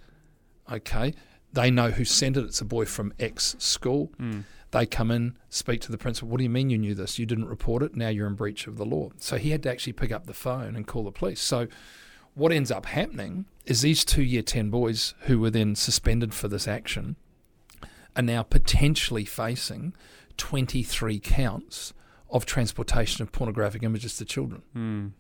Okay. 0.70 1.14
They 1.54 1.72
know 1.72 1.92
who 1.92 2.04
sent 2.04 2.36
it. 2.36 2.44
It's 2.44 2.60
a 2.60 2.66
boy 2.66 2.84
from 2.84 3.14
X 3.20 3.56
school. 3.60 4.12
Mm. 4.20 4.44
They 4.72 4.86
come 4.86 5.12
in, 5.12 5.38
speak 5.50 5.80
to 5.82 5.92
the 5.94 5.98
principal. 5.98 6.28
What 6.28 6.40
do 6.40 6.44
you 6.44 6.50
mean 6.50 6.72
you 6.72 6.78
knew 6.78 6.94
this? 6.94 7.18
You 7.18 7.26
didn't 7.26 7.48
report 7.48 7.84
it. 7.84 7.96
Now 7.96 8.10
you're 8.10 8.28
in 8.28 8.34
breach 8.34 8.68
of 8.68 8.76
the 8.76 8.86
law. 8.86 9.12
So 9.18 9.38
he 9.38 9.52
had 9.52 9.64
to 9.64 9.72
actually 9.72 9.94
pick 9.94 10.12
up 10.12 10.26
the 10.26 10.34
phone 10.34 10.76
and 10.76 10.86
call 10.86 11.06
the 11.06 11.12
police. 11.12 11.40
So 11.40 11.68
what 12.34 12.52
ends 12.52 12.70
up 12.70 12.88
happening 12.88 13.46
is 13.66 13.82
these 13.82 14.04
two 14.04 14.24
year 14.24 14.42
10 14.42 14.72
boys 14.72 15.14
who 15.22 15.40
were 15.40 15.52
then 15.52 15.76
suspended 15.76 16.34
for 16.34 16.50
this 16.50 16.68
action 16.68 17.16
are 18.14 18.24
now 18.24 18.44
potentially 18.44 19.24
facing 19.24 19.94
23 20.36 21.20
counts 21.20 21.94
of 22.34 22.46
transportation 22.46 23.22
of 23.24 23.32
pornographic 23.32 23.82
images 23.84 24.18
to 24.18 24.26
children 24.26 24.62
Mm. 24.76 25.12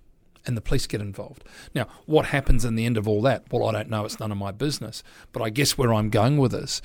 and 0.45 0.57
the 0.57 0.61
police 0.61 0.87
get 0.87 0.99
involved. 0.99 1.45
Now, 1.73 1.87
what 2.05 2.25
happens 2.25 2.65
in 2.65 2.75
the 2.75 2.85
end 2.85 2.97
of 2.97 3.07
all 3.07 3.21
that? 3.21 3.45
Well, 3.51 3.65
I 3.69 3.71
don't 3.71 3.89
know. 3.89 4.03
It's 4.03 4.19
none 4.19 4.31
of 4.31 4.37
my 4.37 4.51
business. 4.51 5.01
But 5.31 5.41
I 5.41 5.49
guess 5.49 5.77
where 5.77 5.93
I'm 5.93 6.09
going 6.09 6.37
with 6.37 6.51
this 6.51 6.81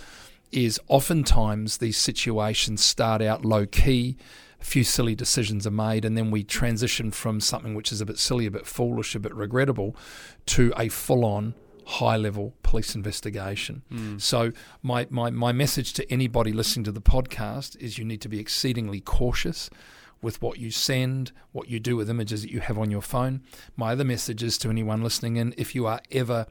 is 0.52 0.78
oftentimes 0.86 1.78
these 1.78 1.96
situations 1.96 2.84
start 2.84 3.20
out 3.20 3.44
low 3.44 3.66
key, 3.66 4.16
a 4.60 4.64
few 4.64 4.84
silly 4.84 5.14
decisions 5.14 5.66
are 5.66 5.70
made, 5.72 6.04
and 6.04 6.16
then 6.16 6.30
we 6.30 6.44
transition 6.44 7.10
from 7.10 7.40
something 7.40 7.74
which 7.74 7.90
is 7.92 8.00
a 8.00 8.06
bit 8.06 8.18
silly, 8.18 8.46
a 8.46 8.50
bit 8.50 8.66
foolish, 8.66 9.14
a 9.14 9.20
bit 9.20 9.34
regrettable 9.34 9.96
to 10.46 10.72
a 10.76 10.88
full 10.88 11.24
on 11.24 11.54
high 11.86 12.16
level 12.16 12.54
police 12.62 12.94
investigation. 12.94 13.82
So, 14.18 14.52
my, 14.82 15.06
my, 15.10 15.30
my 15.30 15.52
message 15.52 15.94
to 15.94 16.12
anybody 16.12 16.52
listening 16.52 16.84
to 16.84 16.92
the 16.92 17.00
podcast 17.00 17.76
is 17.78 17.96
you 17.98 18.04
need 18.04 18.20
to 18.20 18.28
be 18.28 18.38
exceedingly 18.38 19.00
cautious 19.00 19.70
with 20.20 20.40
what 20.42 20.58
you 20.58 20.70
send, 20.70 21.32
what 21.52 21.68
you 21.68 21.78
do 21.78 21.96
with 21.96 22.10
images 22.10 22.42
that 22.42 22.50
you 22.50 22.60
have 22.60 22.78
on 22.78 22.90
your 22.90 23.02
phone. 23.02 23.42
My 23.76 23.92
other 23.92 24.04
message 24.04 24.42
is 24.42 24.58
to 24.58 24.70
anyone 24.70 25.02
listening 25.02 25.36
in 25.36 25.54
if 25.56 25.74
you 25.74 25.86
are 25.86 26.00
ever 26.10 26.46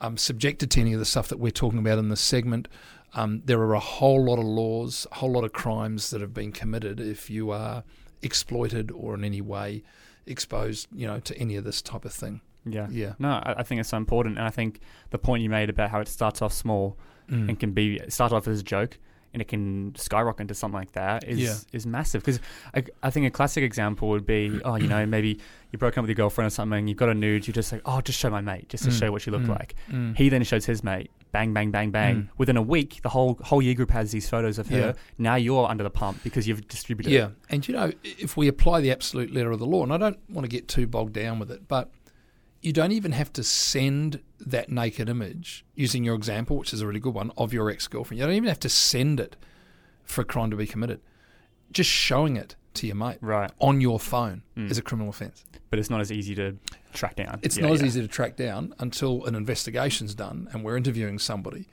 um, 0.00 0.16
subjected 0.16 0.70
to 0.72 0.80
any 0.80 0.92
of 0.92 0.98
the 0.98 1.04
stuff 1.04 1.28
that 1.28 1.38
we're 1.38 1.50
talking 1.52 1.78
about 1.78 1.98
in 1.98 2.08
this 2.08 2.20
segment, 2.20 2.68
um, 3.14 3.42
there 3.44 3.60
are 3.60 3.74
a 3.74 3.80
whole 3.80 4.24
lot 4.24 4.38
of 4.38 4.44
laws, 4.44 5.06
a 5.12 5.16
whole 5.16 5.30
lot 5.30 5.44
of 5.44 5.52
crimes 5.52 6.10
that 6.10 6.20
have 6.20 6.34
been 6.34 6.52
committed 6.52 7.00
if 7.00 7.30
you 7.30 7.50
are 7.50 7.84
exploited 8.22 8.90
or 8.90 9.14
in 9.14 9.24
any 9.24 9.40
way 9.40 9.82
exposed, 10.26 10.88
you 10.92 11.06
know, 11.06 11.20
to 11.20 11.36
any 11.38 11.56
of 11.56 11.64
this 11.64 11.80
type 11.82 12.04
of 12.04 12.12
thing. 12.12 12.40
Yeah. 12.64 12.88
Yeah. 12.90 13.12
No, 13.18 13.28
I, 13.30 13.54
I 13.58 13.62
think 13.62 13.80
it's 13.80 13.90
so 13.90 13.96
important. 13.96 14.36
And 14.38 14.46
I 14.46 14.50
think 14.50 14.80
the 15.10 15.18
point 15.18 15.42
you 15.42 15.48
made 15.50 15.70
about 15.70 15.90
how 15.90 16.00
it 16.00 16.08
starts 16.08 16.42
off 16.42 16.52
small 16.52 16.98
Mm. 17.28 17.48
and 17.48 17.58
can 17.58 17.72
be 17.72 18.00
start 18.08 18.30
off 18.32 18.46
as 18.46 18.60
a 18.60 18.62
joke 18.62 19.00
and 19.36 19.42
it 19.42 19.48
can 19.48 19.94
skyrocket 19.96 20.40
into 20.40 20.54
something 20.54 20.78
like 20.78 20.92
that 20.92 21.22
is 21.28 21.38
Yeah. 21.38 21.54
is 21.74 21.86
massive. 21.86 22.22
Because 22.22 22.40
I, 22.74 22.84
I 23.02 23.10
think 23.10 23.26
a 23.26 23.30
classic 23.30 23.62
example 23.62 24.08
would 24.08 24.24
be, 24.24 24.58
oh, 24.64 24.76
you 24.76 24.88
know, 24.88 25.04
maybe 25.04 25.38
you're 25.70 25.78
broken 25.78 25.98
up 26.00 26.04
with 26.04 26.08
your 26.08 26.14
girlfriend 26.14 26.46
or 26.46 26.50
something, 26.50 26.88
you've 26.88 26.96
got 26.96 27.10
a 27.10 27.14
nude, 27.14 27.46
you're 27.46 27.52
just 27.52 27.70
like, 27.70 27.82
oh, 27.84 28.00
just 28.00 28.18
show 28.18 28.30
my 28.30 28.40
mate, 28.40 28.70
just 28.70 28.84
to 28.84 28.90
Mm. 28.90 28.98
show 28.98 29.12
what 29.12 29.20
she 29.20 29.30
looked 29.30 29.44
Mm. 29.44 29.58
like. 29.58 29.74
Mm. 29.90 30.16
He 30.16 30.30
then 30.30 30.42
shows 30.42 30.64
his 30.64 30.82
mate, 30.82 31.10
bang, 31.32 31.52
bang, 31.52 31.70
bang, 31.70 31.90
bang. 31.90 32.14
Mm. 32.16 32.28
Within 32.38 32.56
a 32.56 32.62
week, 32.62 33.00
the 33.02 33.10
whole 33.10 33.38
whole 33.42 33.60
year 33.60 33.74
group 33.74 33.90
has 33.90 34.10
these 34.10 34.26
photos 34.26 34.58
of 34.58 34.68
her. 34.70 34.78
Yeah. 34.78 34.92
Now 35.18 35.34
you're 35.34 35.68
under 35.68 35.84
the 35.84 35.90
pump 35.90 36.22
because 36.24 36.48
you've 36.48 36.66
distributed 36.66 37.10
Yeah, 37.12 37.26
it. 37.26 37.32
and 37.50 37.68
you 37.68 37.74
know, 37.74 37.92
if 38.02 38.38
we 38.38 38.48
apply 38.48 38.80
the 38.80 38.90
absolute 38.90 39.34
letter 39.34 39.50
of 39.50 39.58
the 39.58 39.66
law, 39.66 39.82
and 39.82 39.92
I 39.92 39.98
don't 39.98 40.18
want 40.30 40.44
to 40.44 40.48
get 40.48 40.66
too 40.66 40.86
bogged 40.86 41.12
down 41.12 41.38
with 41.38 41.50
it, 41.50 41.68
but 41.68 41.90
you 42.66 42.72
don't 42.72 42.90
even 42.92 43.12
have 43.12 43.32
to 43.32 43.44
send 43.44 44.20
that 44.40 44.68
naked 44.70 45.08
image, 45.08 45.64
using 45.76 46.02
your 46.02 46.16
example, 46.16 46.56
which 46.56 46.72
is 46.74 46.80
a 46.80 46.86
really 46.86 46.98
good 47.00 47.14
one, 47.14 47.30
of 47.36 47.52
your 47.52 47.70
ex 47.70 47.86
girlfriend. 47.86 48.18
You 48.18 48.26
don't 48.26 48.34
even 48.34 48.48
have 48.48 48.58
to 48.60 48.68
send 48.68 49.20
it 49.20 49.36
for 50.02 50.22
a 50.22 50.24
crime 50.24 50.50
to 50.50 50.56
be 50.56 50.66
committed. 50.66 51.00
Just 51.70 51.88
showing 51.90 52.36
it 52.36 52.56
to 52.74 52.86
your 52.88 52.96
mate 52.96 53.18
Right. 53.20 53.50
on 53.60 53.80
your 53.80 54.00
phone 54.00 54.42
Mm. 54.56 54.70
is 54.70 54.78
a 54.78 54.82
criminal 54.82 55.10
offence. 55.10 55.44
But 55.70 55.78
it's 55.78 55.88
not 55.90 56.00
as 56.00 56.10
easy 56.10 56.34
to 56.34 56.56
track 56.92 57.14
down. 57.16 57.38
It's 57.42 57.56
Yeah, 57.56 57.66
not 57.66 57.72
as 57.74 57.82
easy 57.84 58.00
to 58.02 58.08
track 58.08 58.36
down 58.36 58.74
until 58.80 59.24
an 59.26 59.34
investigation's 59.36 60.14
done 60.14 60.48
and 60.52 60.64
we're 60.64 60.76
interviewing 60.76 61.18
somebody. 61.20 61.66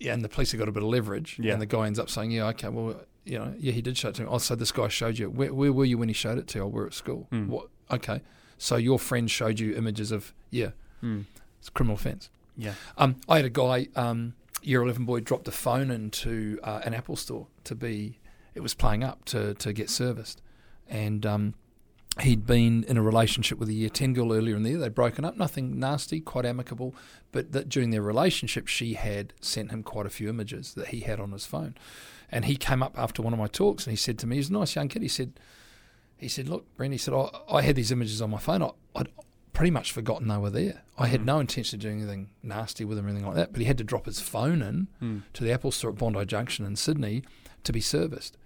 Yeah, 0.00 0.12
and 0.14 0.22
the 0.24 0.28
police 0.28 0.50
have 0.52 0.58
got 0.58 0.68
a 0.68 0.72
bit 0.72 0.82
of 0.82 0.88
leverage. 0.88 1.38
Yeah. 1.40 1.52
And 1.52 1.62
the 1.62 1.66
guy 1.66 1.86
ends 1.86 1.98
up 1.98 2.10
saying, 2.10 2.30
Yeah, 2.32 2.46
okay, 2.48 2.68
well, 2.68 3.00
you 3.24 3.38
know, 3.38 3.54
yeah, 3.58 3.72
he 3.72 3.80
did 3.82 3.96
show 3.96 4.08
it 4.08 4.14
to 4.16 4.22
me. 4.22 4.28
Oh, 4.30 4.38
so 4.38 4.54
this 4.54 4.72
guy 4.72 4.88
showed 4.88 5.18
you. 5.18 5.30
Where, 5.30 5.52
where 5.54 5.72
were 5.72 5.84
you 5.84 5.98
when 5.98 6.08
he 6.08 6.14
showed 6.14 6.38
it 6.38 6.46
to 6.48 6.58
you? 6.58 6.64
Oh, 6.64 6.68
we're 6.68 6.86
at 6.86 6.94
school. 6.94 7.28
Mm. 7.32 7.46
What? 7.48 7.68
Okay. 7.90 8.20
So 8.58 8.76
your 8.76 8.98
friend 8.98 9.30
showed 9.30 9.58
you 9.60 9.74
images 9.76 10.10
of, 10.12 10.34
yeah, 10.50 10.70
Mm. 11.02 11.24
it's 11.60 11.68
a 11.68 11.70
criminal 11.70 11.94
offence. 11.96 12.28
Yeah. 12.56 12.74
Um, 12.96 13.16
I 13.28 13.36
had 13.36 13.44
a 13.44 13.50
guy, 13.50 13.86
um, 13.94 14.34
year 14.62 14.82
11 14.82 15.04
boy, 15.04 15.20
dropped 15.20 15.46
a 15.46 15.52
phone 15.52 15.90
into 15.92 16.58
uh, 16.64 16.80
an 16.84 16.92
Apple 16.92 17.14
store 17.16 17.46
to 17.64 17.74
be, 17.76 18.18
it 18.54 18.60
was 18.60 18.74
playing 18.74 19.04
up 19.04 19.24
to, 19.26 19.54
to 19.54 19.72
get 19.72 19.88
serviced. 19.90 20.42
And 20.88 21.24
um, 21.24 21.54
he'd 22.20 22.46
been 22.46 22.82
in 22.88 22.96
a 22.96 23.02
relationship 23.02 23.58
with 23.58 23.68
a 23.68 23.72
year 23.72 23.88
10 23.90 24.12
girl 24.14 24.32
earlier 24.32 24.56
in 24.56 24.64
the 24.64 24.70
year. 24.70 24.78
They'd 24.78 24.94
broken 24.94 25.24
up, 25.24 25.36
nothing 25.36 25.78
nasty, 25.78 26.18
quite 26.20 26.44
amicable. 26.44 26.96
But 27.30 27.52
that 27.52 27.68
during 27.68 27.90
their 27.90 28.02
relationship, 28.02 28.66
she 28.66 28.94
had 28.94 29.34
sent 29.40 29.70
him 29.70 29.84
quite 29.84 30.06
a 30.06 30.10
few 30.10 30.28
images 30.28 30.74
that 30.74 30.88
he 30.88 31.00
had 31.00 31.20
on 31.20 31.30
his 31.30 31.46
phone. 31.46 31.76
And 32.30 32.46
he 32.46 32.56
came 32.56 32.82
up 32.82 32.98
after 32.98 33.22
one 33.22 33.32
of 33.32 33.38
my 33.38 33.46
talks 33.46 33.86
and 33.86 33.92
he 33.92 33.96
said 33.96 34.18
to 34.18 34.26
me, 34.26 34.36
he's 34.36 34.50
a 34.50 34.52
nice 34.54 34.74
young 34.74 34.88
kid. 34.88 35.02
He 35.02 35.08
said, 35.08 35.38
he 36.18 36.28
said, 36.28 36.48
look, 36.48 36.66
Brent, 36.76 36.92
he 36.92 36.98
said, 36.98 37.14
I, 37.14 37.28
I 37.50 37.62
had 37.62 37.76
these 37.76 37.90
images 37.92 38.20
on 38.20 38.30
my 38.30 38.38
phone. 38.38 38.62
I, 38.62 38.70
I'd 38.96 39.08
pretty 39.52 39.70
much 39.70 39.92
forgotten 39.92 40.28
they 40.28 40.36
were 40.36 40.50
there. 40.50 40.82
I 40.96 41.06
had 41.08 41.24
no 41.24 41.38
intention 41.40 41.76
of 41.78 41.82
doing 41.82 41.98
anything 42.00 42.30
nasty 42.42 42.84
with 42.84 42.96
them 42.96 43.06
or 43.06 43.10
anything 43.10 43.26
like 43.26 43.36
that. 43.36 43.52
But 43.52 43.60
he 43.60 43.66
had 43.66 43.78
to 43.78 43.84
drop 43.84 44.06
his 44.06 44.20
phone 44.20 44.62
in 44.62 44.88
Mm. 45.02 45.22
to 45.34 45.44
the 45.44 45.52
Apple 45.52 45.72
store 45.72 45.90
at 45.90 45.96
Bondi 45.98 46.24
Junction 46.26 46.64
in 46.66 46.76
Sydney 46.76 47.22
to 47.64 47.72
be 47.72 47.80
serviced. 47.80 48.36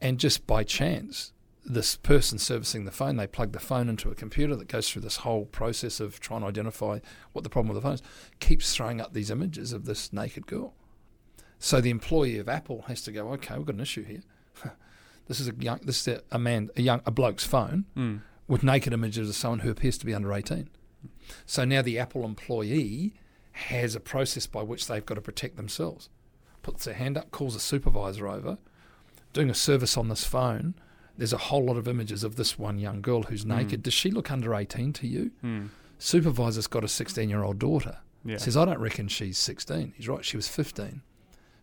And 0.00 0.18
just 0.20 0.46
by 0.46 0.64
chance, 0.64 1.32
this 1.66 1.96
person 1.96 2.38
servicing 2.38 2.84
the 2.84 2.90
phone, 2.90 3.16
they 3.16 3.26
plug 3.26 3.52
the 3.52 3.58
phone 3.60 3.88
into 3.88 4.10
a 4.10 4.14
computer 4.14 4.54
that 4.56 4.68
goes 4.68 4.88
through 4.90 5.00
this 5.02 5.18
whole 5.18 5.46
process 5.46 5.98
of 6.00 6.20
trying 6.20 6.40
to 6.42 6.46
identify 6.46 6.98
what 7.32 7.42
the 7.42 7.48
problem 7.50 7.74
with 7.74 7.82
the 7.82 7.86
phone 7.88 7.94
is, 7.94 8.02
keeps 8.38 8.74
throwing 8.74 9.00
up 9.00 9.14
these 9.14 9.30
images 9.30 9.72
of 9.72 9.86
this 9.86 10.12
naked 10.12 10.46
girl. 10.46 10.74
So 11.58 11.80
the 11.80 11.88
employee 11.90 12.38
of 12.38 12.48
Apple 12.50 12.82
has 12.88 13.00
to 13.02 13.12
go, 13.12 13.28
okay, 13.32 13.56
we've 13.56 13.64
got 13.66 13.76
an 13.76 13.80
issue 13.80 14.04
here. 14.04 14.22
this 15.26 15.40
is 15.40 15.48
a 15.48 15.54
young, 15.58 15.80
this 15.82 16.06
is 16.06 16.08
a, 16.16 16.22
a 16.32 16.38
man, 16.38 16.70
a 16.76 16.82
young, 16.82 17.00
a 17.06 17.10
bloke's 17.10 17.44
phone 17.44 17.84
Mm. 17.96 18.20
with 18.48 18.62
naked 18.62 18.92
images 18.92 19.28
of 19.28 19.34
someone 19.36 19.60
who 19.60 19.70
appears 19.70 19.96
to 19.98 20.06
be 20.06 20.14
under 20.14 20.32
18. 20.32 20.68
So 21.46 21.64
now 21.64 21.82
the 21.82 21.98
Apple 21.98 22.24
employee 22.24 23.14
has 23.52 23.94
a 23.94 24.00
process 24.00 24.46
by 24.46 24.62
which 24.62 24.86
they've 24.86 25.04
got 25.06 25.14
to 25.14 25.20
protect 25.22 25.56
themselves. 25.56 26.08
Puts 26.62 26.84
their 26.84 26.94
hand 26.94 27.16
up, 27.16 27.30
calls 27.30 27.54
a 27.54 27.60
supervisor 27.60 28.26
over, 28.28 28.58
doing 29.32 29.48
a 29.50 29.54
service 29.54 29.96
on 29.96 30.08
this 30.08 30.24
phone. 30.24 30.74
There's 31.16 31.32
a 31.32 31.38
whole 31.38 31.64
lot 31.64 31.76
of 31.76 31.86
images 31.88 32.24
of 32.24 32.36
this 32.36 32.58
one 32.58 32.78
young 32.78 33.00
girl 33.00 33.22
who's 33.24 33.46
naked. 33.46 33.82
Does 33.82 33.94
she 33.94 34.10
look 34.10 34.30
under 34.30 34.54
18 34.54 34.92
to 34.94 35.06
you? 35.06 35.30
Mm. 35.44 35.68
Supervisor's 35.98 36.66
got 36.66 36.84
a 36.84 36.88
16 36.88 37.28
year 37.30 37.42
old 37.44 37.58
daughter. 37.58 37.98
Yeah. 38.24 38.38
Says, 38.38 38.56
I 38.56 38.64
don't 38.64 38.78
reckon 38.80 39.08
she's 39.08 39.38
16. 39.38 39.92
He's 39.96 40.08
right, 40.08 40.24
she 40.24 40.36
was 40.36 40.48
15. 40.48 41.02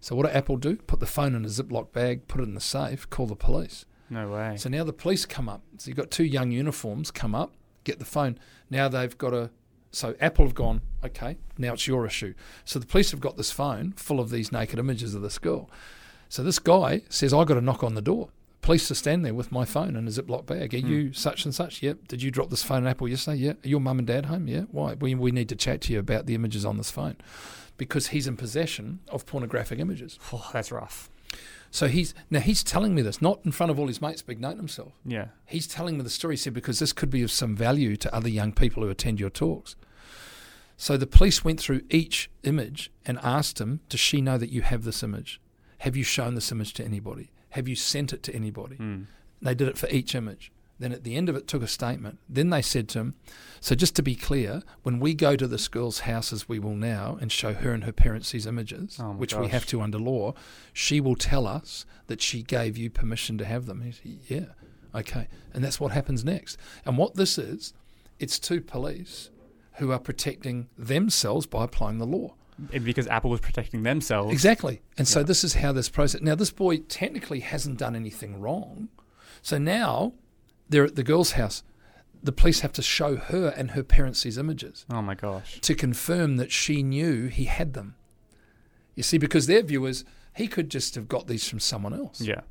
So 0.02 0.16
what 0.16 0.26
do 0.26 0.32
Apple 0.32 0.58
do? 0.58 0.78
Put 0.78 1.00
the 1.00 1.06
phone 1.06 1.36
in 1.36 1.46
a 1.46 1.48
Ziploc 1.48 1.94
bag, 1.94 2.28
put 2.28 2.42
it 2.42 2.46
in 2.46 2.56
the 2.56 2.60
safe, 2.60 3.10
call 3.10 3.28
the 3.28 3.36
police. 3.36 3.86
No 4.10 4.30
way. 4.30 4.58
So 4.58 4.68
now 4.68 4.84
the 4.84 4.92
police 4.92 5.26
come 5.26 5.48
up. 5.48 5.62
So 5.78 5.88
you've 5.88 5.98
got 5.98 6.12
two 6.12 6.26
young 6.26 6.52
uniforms 6.52 7.12
come 7.12 7.34
up, 7.34 7.54
get 7.84 8.00
the 8.00 8.06
phone. 8.06 8.38
Now 8.70 8.90
they've 8.90 9.18
got 9.18 9.34
a. 9.34 9.52
So 9.92 10.16
Apple 10.20 10.46
have 10.46 10.56
gone, 10.56 10.82
okay, 11.04 11.38
now 11.58 11.74
it's 11.74 11.86
your 11.86 12.06
issue. 12.06 12.34
So 12.64 12.80
the 12.80 12.86
police 12.86 13.12
have 13.12 13.20
got 13.20 13.38
this 13.38 13.52
phone 13.52 13.92
full 13.98 14.20
of 14.22 14.30
these 14.30 14.52
naked 14.52 14.80
images 14.80 15.14
of 15.14 15.22
this 15.22 15.38
girl. 15.38 15.70
So 16.30 16.44
this 16.44 16.60
guy 16.60 17.02
says, 17.10 17.34
i 17.34 17.44
got 17.44 17.56
to 17.56 17.62
knock 17.62 17.84
on 17.84 17.94
the 17.94 18.02
door. 18.02 18.30
Police 18.62 18.92
are 18.92 18.96
stand 18.96 19.26
there 19.26 19.34
with 19.34 19.52
my 19.52 19.66
phone 19.66 19.96
in 19.96 20.08
a 20.08 20.12
Ziploc 20.12 20.46
bag. 20.46 20.74
Are 20.74 20.80
hmm. 20.80 20.88
you 20.88 21.14
such 21.14 21.46
and 21.46 21.54
such? 21.54 21.82
Yep. 21.82 22.08
Did 22.08 22.22
you 22.22 22.30
drop 22.30 22.50
this 22.50 22.64
phone 22.64 22.86
at 22.86 22.92
Apple 22.92 23.08
yesterday? 23.08 23.38
Yeah. 23.38 23.52
Are 23.52 23.68
your 23.68 23.80
mum 23.80 23.98
and 23.98 24.08
dad 24.08 24.28
home? 24.28 24.48
Yeah. 24.48 24.62
Why? 24.72 24.94
We, 24.94 25.16
we 25.16 25.32
need 25.32 25.50
to 25.50 25.56
chat 25.56 25.82
to 25.82 25.94
you 25.94 26.00
about 26.00 26.28
the 26.28 26.36
images 26.36 26.64
on 26.64 26.78
this 26.78 26.92
phone 26.92 27.16
because 27.78 28.08
he's 28.08 28.28
in 28.28 28.38
possession 28.38 29.00
of 29.08 29.26
pornographic 29.26 29.80
images. 29.80 30.20
Oh, 30.32 30.48
that's 30.54 30.72
rough. 30.72 31.10
So 31.72 31.88
he's 31.88 32.14
now 32.30 32.42
he's 32.42 32.64
telling 32.64 32.94
me 32.94 33.02
this, 33.02 33.22
not 33.22 33.40
in 33.46 33.52
front 33.52 33.72
of 33.72 33.80
all 33.80 33.88
his 33.88 34.02
mates, 34.02 34.22
big 34.22 34.42
note 34.42 34.58
himself. 34.58 34.92
Yeah. 35.06 35.28
He's 35.46 35.66
telling 35.66 35.98
me 35.98 36.04
the 36.04 36.10
story. 36.10 36.34
He 36.34 36.38
said, 36.38 36.54
because 36.54 36.80
this 36.80 36.94
could 36.94 37.10
be 37.10 37.24
of 37.24 37.32
some 37.32 37.56
value 37.56 37.96
to 37.96 38.14
other 38.14 38.30
young 38.30 38.52
people 38.52 38.84
who 38.84 38.90
attend 38.90 39.20
your 39.20 39.30
talks. 39.30 39.76
So 40.76 40.98
the 40.98 41.08
police 41.08 41.46
went 41.46 41.60
through 41.60 41.82
each 41.90 42.30
image 42.44 42.92
and 43.06 43.20
asked 43.24 43.62
him, 43.62 43.80
Does 43.88 44.00
she 44.00 44.20
know 44.20 44.38
that 44.38 44.50
you 44.50 44.64
have 44.64 44.84
this 44.84 45.02
image? 45.02 45.40
Have 45.80 45.96
you 45.96 46.04
shown 46.04 46.36
this 46.36 46.52
image 46.52 46.74
to 46.74 46.84
anybody? 46.84 47.32
Have 47.52 47.68
you 47.68 47.76
sent 47.76 48.14
it 48.14 48.24
to 48.24 48.36
anybody? 48.36 48.78
Mm. 48.78 49.06
They 49.42 49.56
did 49.56 49.68
it 49.68 49.78
for 49.78 49.88
each 49.90 50.16
image. 50.16 50.52
Then 50.82 50.92
at 50.92 51.04
the 51.04 51.16
end 51.16 51.30
of 51.30 51.36
it, 51.36 51.48
took 51.48 51.62
a 51.62 51.68
statement. 51.68 52.18
Then 52.28 52.50
they 52.50 52.64
said 52.64 52.90
to 52.90 53.00
him, 53.00 53.16
So 53.60 53.76
just 53.76 53.96
to 53.98 54.02
be 54.02 54.16
clear, 54.16 54.64
when 54.82 55.00
we 55.00 55.14
go 55.14 55.36
to 55.36 55.48
this 55.48 55.68
girl's 55.68 56.02
house, 56.02 56.34
as 56.34 56.50
we 56.50 56.58
will 56.58 56.76
now, 56.76 57.20
and 57.22 57.32
show 57.32 57.54
her 57.54 57.72
and 57.72 57.84
her 57.84 57.92
parents 57.92 58.32
these 58.32 58.48
images, 58.48 58.98
Oh 59.00 59.12
which 59.12 59.36
we 59.36 59.50
have 59.50 59.68
to 59.68 59.82
under 59.82 60.00
law, 60.00 60.34
she 60.74 61.00
will 61.00 61.16
tell 61.16 61.46
us 61.46 61.86
that 62.08 62.20
she 62.20 62.42
gave 62.42 62.78
you 62.78 62.90
permission 62.90 63.38
to 63.38 63.46
have 63.46 63.68
them. 63.68 63.82
He 63.82 63.92
said, 63.92 64.18
Yeah, 64.28 65.00
okay. 65.00 65.28
And 65.54 65.64
that's 65.64 65.80
what 65.80 65.92
happens 65.92 66.26
next. 66.26 66.58
And 66.84 66.98
what 66.98 67.14
this 67.14 67.38
is, 67.38 67.76
it's 68.18 68.40
two 68.40 68.60
police 68.60 69.30
who 69.76 69.92
are 69.92 70.00
protecting 70.00 70.68
themselves 70.80 71.46
by 71.46 71.66
applying 71.66 72.00
the 72.00 72.08
law. 72.08 72.34
And 72.74 72.84
because 72.86 73.08
Apple 73.08 73.30
was 73.30 73.40
protecting 73.40 73.84
themselves. 73.84 74.32
Exactly. 74.32 74.82
And 74.98 75.08
so 75.08 75.20
Yeah. 75.20 75.26
this 75.26 75.44
is 75.44 75.56
how 75.56 75.72
this 75.72 75.90
process. 75.90 76.22
Now, 76.22 76.36
this 76.36 76.52
boy 76.52 76.78
technically 76.78 77.40
hasn't 77.42 77.78
done 77.80 77.96
anything 77.96 78.40
wrong. 78.40 78.90
So 79.42 79.58
now 79.58 80.14
they're 80.70 80.86
at 80.86 80.96
the 80.96 81.04
girl's 81.04 81.32
house. 81.32 81.64
The 82.24 82.32
police 82.32 82.60
have 82.60 82.74
to 82.74 82.82
show 82.84 83.16
her 83.16 83.48
and 83.58 83.72
her 83.72 83.82
parents 83.84 84.22
these 84.24 84.38
images 84.38 84.86
Oh 84.92 85.02
my 85.02 85.16
gosh. 85.16 85.60
to 85.62 85.74
confirm 85.74 86.38
that 86.38 86.52
she 86.52 86.84
knew 86.84 87.28
he 87.28 87.46
had 87.46 87.74
them. 87.74 87.96
You 88.96 89.02
see, 89.04 89.18
because 89.18 89.48
their 89.48 89.64
view 89.64 89.86
is 89.88 90.06
he 90.36 90.48
could 90.48 90.70
just 90.70 90.94
have 90.96 91.08
got 91.08 91.26
these 91.28 91.48
from 91.50 91.60
someone 91.60 91.94
else. 91.94 92.22
Yeah. 92.22 92.42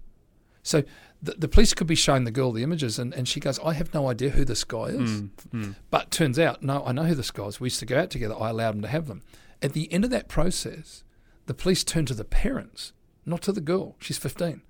So 0.62 0.82
the, 1.22 1.32
the 1.32 1.48
police 1.48 1.72
could 1.72 1.86
be 1.86 1.94
showing 1.94 2.24
the 2.24 2.30
girl 2.30 2.50
the 2.52 2.62
images, 2.62 2.98
and, 2.98 3.14
and 3.14 3.26
she 3.28 3.40
goes, 3.40 3.58
I 3.60 3.72
have 3.74 3.94
no 3.94 4.08
idea 4.10 4.30
who 4.30 4.44
this 4.44 4.64
guy 4.64 4.86
is. 4.86 5.22
Mm, 5.22 5.30
mm. 5.54 5.74
But 5.90 6.10
turns 6.10 6.38
out, 6.38 6.62
no, 6.62 6.84
I 6.84 6.92
know 6.92 7.04
who 7.04 7.14
this 7.14 7.30
guy 7.30 7.44
is. 7.44 7.60
We 7.60 7.66
used 7.66 7.78
to 7.80 7.86
go 7.86 7.98
out 7.98 8.10
together. 8.10 8.34
I 8.38 8.50
allowed 8.50 8.74
him 8.74 8.82
to 8.82 8.88
have 8.88 9.06
them. 9.06 9.22
At 9.62 9.72
the 9.72 9.92
end 9.92 10.04
of 10.04 10.10
that 10.10 10.28
process, 10.28 11.04
the 11.46 11.54
police 11.54 11.84
turned 11.84 12.08
to 12.08 12.14
the 12.14 12.24
parents, 12.24 12.92
not 13.26 13.42
to 13.42 13.52
the 13.52 13.60
girl. 13.60 13.96
She's 14.00 14.18
15. 14.18 14.62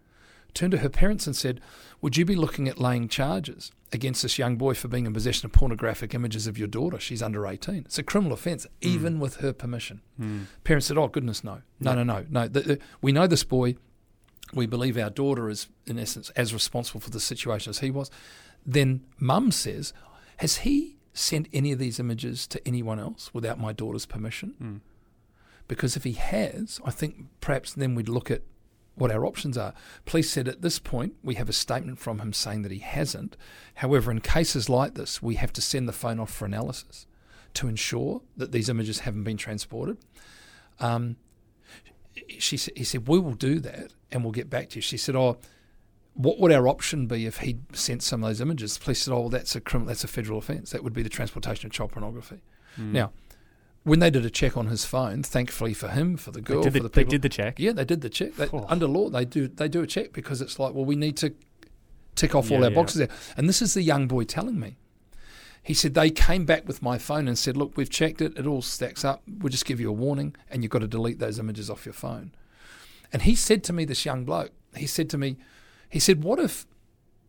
Turned 0.53 0.73
to 0.73 0.79
her 0.79 0.89
parents 0.89 1.27
and 1.27 1.37
said, 1.37 1.61
Would 2.01 2.17
you 2.17 2.25
be 2.25 2.35
looking 2.35 2.69
at 2.69 2.81
laying 2.81 3.09
charges 3.09 3.71
against 3.93 4.23
this 4.23 4.39
young 4.39 4.57
boy 4.57 4.75
for 4.75 4.89
being 4.89 5.07
in 5.07 5.13
possession 5.13 5.47
of 5.47 5.53
pornographic 5.53 6.15
images 6.15 6.47
of 6.47 6.59
your 6.59 6.67
daughter? 6.67 6.99
She's 6.99 7.23
under 7.23 7.47
18. 7.47 7.85
It's 7.87 7.99
a 7.99 8.03
criminal 8.03 8.33
offence, 8.33 8.67
even 8.81 9.21
with 9.21 9.37
her 9.37 9.53
permission. 9.53 10.01
Mm. 10.21 10.47
Parents 10.65 10.87
said, 10.87 10.99
Oh, 10.99 11.09
goodness, 11.09 11.45
no. 11.45 11.63
No, 11.79 11.95
no, 11.95 12.03
no. 12.03 12.27
no. 12.29 12.49
The, 12.49 12.61
the, 12.61 12.79
we 13.01 13.13
know 13.13 13.27
this 13.27 13.45
boy. 13.45 13.77
We 14.53 14.67
believe 14.67 14.99
our 14.99 15.11
daughter 15.11 15.49
is, 15.49 15.69
in 15.87 15.97
essence, 15.97 16.31
as 16.31 16.53
responsible 16.53 17.01
for 17.01 17.11
the 17.11 17.21
situation 17.21 17.71
as 17.71 17.79
he 17.79 17.93
was. 17.93 18.11
Then 18.67 19.03
mum 19.19 19.53
says, 19.53 19.93
Has 20.39 20.59
he 20.59 20.97
sent 21.21 21.49
any 21.53 21.73
of 21.73 21.79
these 21.79 22.01
images 22.01 22.47
to 22.49 22.67
anyone 22.67 22.99
else 22.99 23.33
without 23.33 23.59
my 23.59 23.73
daughter's 23.73 24.07
permission? 24.07 24.55
Mm. 24.63 24.81
Because 25.69 25.97
if 25.97 26.05
he 26.05 26.13
has, 26.13 26.81
I 26.85 26.91
think 26.91 27.27
perhaps 27.41 27.73
then 27.73 27.95
we'd 27.95 28.09
look 28.09 28.31
at 28.31 28.43
what 28.97 29.11
our 29.11 29.25
options 29.25 29.57
are. 29.57 29.73
Police 30.05 30.31
said 30.31 30.49
at 30.49 30.63
this 30.63 30.79
point 30.79 31.15
we 31.23 31.37
have 31.37 31.49
a 31.49 31.53
statement 31.53 31.99
from 31.99 32.19
him 32.19 32.33
saying 32.33 32.63
that 32.63 32.73
he 32.73 32.81
hasn't. 32.81 33.37
However, 33.77 34.11
in 34.11 34.21
cases 34.21 34.69
like 34.69 34.95
this, 34.95 35.23
we 35.23 35.37
have 35.37 35.53
to 35.55 35.61
send 35.61 35.89
the 35.89 35.93
phone 35.93 36.21
off 36.21 36.33
for 36.33 36.45
analysis 36.45 37.07
to 37.55 37.69
ensure 37.69 38.23
that 38.37 38.53
these 38.53 38.69
images 38.69 39.01
haven't 39.01 39.25
been 39.25 39.37
transported. 39.37 39.97
Um, 40.79 41.17
she 42.39 42.57
said, 42.57 42.75
he 42.77 42.85
said, 42.85 43.09
we 43.09 43.19
will 43.19 43.35
do 43.35 43.59
that 43.61 43.93
and 44.11 44.23
we'll 44.23 44.33
get 44.33 44.51
back 44.51 44.71
to 44.71 44.77
you. 44.77 44.83
She 44.83 44.97
said, 44.97 45.17
oh, 45.17 45.39
what 46.15 46.39
would 46.39 46.53
our 46.53 46.69
option 46.69 47.07
be 47.07 47.27
if 47.27 47.39
he'd 47.39 47.61
sent 47.75 48.03
some 48.03 48.23
of 48.23 48.31
those 48.31 48.41
images? 48.41 48.77
The 48.77 48.85
police 48.85 49.03
said, 49.03 49.15
oh, 49.15 49.21
well, 49.21 49.29
that's 49.29 49.55
a 49.57 49.61
criminal, 49.61 49.89
that's 49.89 50.05
a 50.05 50.09
federal 50.09 50.39
offence. 50.39 50.71
That 50.71 50.85
would 50.85 50.93
be 50.93 51.03
the 51.03 51.09
transportation 51.09 51.67
of 51.67 51.73
child 51.73 51.93
pornography. 51.93 52.43
Mm. 52.79 52.93
Now, 52.93 53.13
when 53.85 54.01
they 54.01 54.11
did 54.11 54.27
a 54.27 54.31
check 54.31 54.57
on 54.57 54.67
his 54.67 54.85
phone, 54.85 55.23
thankfully 55.23 55.73
for 55.73 55.89
him, 55.89 56.17
for 56.17 56.31
the 56.31 56.41
girl, 56.41 56.63
for 56.63 56.71
the, 56.71 56.81
the 56.81 56.89
they 56.89 57.05
did 57.05 57.23
the 57.23 57.29
check. 57.29 57.59
yeah, 57.59 57.73
they 57.73 57.85
did 57.85 58.03
the 58.03 58.11
check. 58.11 58.35
They, 58.35 58.49
Oh. 58.53 58.67
Under 58.69 58.87
law, 58.87 59.09
they 59.09 59.25
do 59.25 59.49
they 59.49 59.69
do 59.69 59.83
a 59.83 59.87
check 59.87 60.13
because 60.13 60.43
it's 60.43 60.59
like, 60.59 60.75
well, 60.75 60.85
we 60.85 60.97
need 60.97 61.17
to 61.19 61.35
tick 62.15 62.35
off 62.35 62.51
all 62.51 62.63
our 62.65 62.71
yeah. 62.71 62.75
boxes 62.75 62.99
there. 62.99 63.09
And 63.37 63.49
this 63.49 63.63
is 63.63 63.75
the 63.75 63.83
young 63.83 64.07
boy 64.07 64.25
telling 64.25 64.61
me. 64.61 64.77
He 65.63 65.75
said 65.75 65.95
they 65.95 66.11
came 66.11 66.47
back 66.47 66.67
with 66.67 66.83
my 66.83 66.99
phone 66.99 67.29
and 67.29 67.39
said, 67.39 67.57
look, 67.57 67.77
we've 67.77 67.91
checked 67.91 68.21
it. 68.23 68.37
It 68.37 68.47
all 68.47 68.63
stacks 68.63 69.05
up. 69.05 69.23
We'll 69.29 69.51
just 69.51 69.67
give 69.67 69.79
you 69.79 69.91
a 69.91 69.93
warning, 69.93 70.35
and 70.51 70.63
you've 70.63 70.71
got 70.71 70.79
to 70.81 70.89
delete 70.89 71.19
those 71.19 71.39
images 71.39 71.69
off 71.71 71.85
your 71.85 71.93
phone. 71.93 72.33
And 73.13 73.23
he 73.23 73.35
said 73.35 73.63
to 73.65 73.73
me, 73.73 73.85
this 73.85 74.05
young 74.05 74.25
bloke, 74.25 74.53
he 74.75 74.87
said 74.87 75.11
to 75.11 75.19
me, 75.19 75.37
he 75.91 75.99
said, 75.99 76.25
what 76.25 76.39
if 76.39 76.67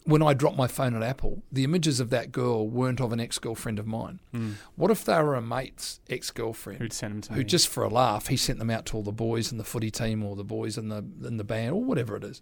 when 0.06 0.22
I 0.24 0.34
dropped 0.34 0.58
my 0.58 0.66
phone 0.68 0.96
at 0.96 1.04
Apple, 1.04 1.44
the 1.52 1.64
images 1.64 2.00
of 2.00 2.10
that 2.12 2.32
girl 2.32 2.68
weren't 2.68 3.00
of 3.02 3.12
an 3.12 3.20
ex 3.20 3.38
girlfriend 3.40 3.78
of 3.80 3.86
mine? 3.86 4.20
Mm. 4.34 4.54
What 4.76 4.90
if 4.92 5.04
they 5.04 5.22
were 5.22 5.36
a 5.36 5.42
mate's 5.42 6.00
ex 6.10 6.32
girlfriend? 6.32 6.80
Who'd 6.80 6.94
send 6.94 7.14
them 7.14 7.22
to 7.24 7.34
who 7.34 7.40
me? 7.40 7.44
just 7.46 7.68
for 7.68 7.84
a 7.84 7.90
laugh 7.90 8.28
he 8.28 8.38
sent 8.38 8.60
them 8.60 8.70
out 8.70 8.86
to 8.88 8.98
all 8.98 9.04
the 9.04 9.12
boys 9.12 9.52
in 9.52 9.58
the 9.58 9.64
footy 9.64 9.92
team 9.92 10.24
or 10.24 10.36
the 10.36 10.44
boys 10.44 10.78
in 10.78 10.90
the 10.90 11.04
in 11.28 11.38
the 11.38 11.44
band 11.44 11.74
or 11.74 11.84
whatever 11.84 12.16
it 12.16 12.24
is. 12.24 12.42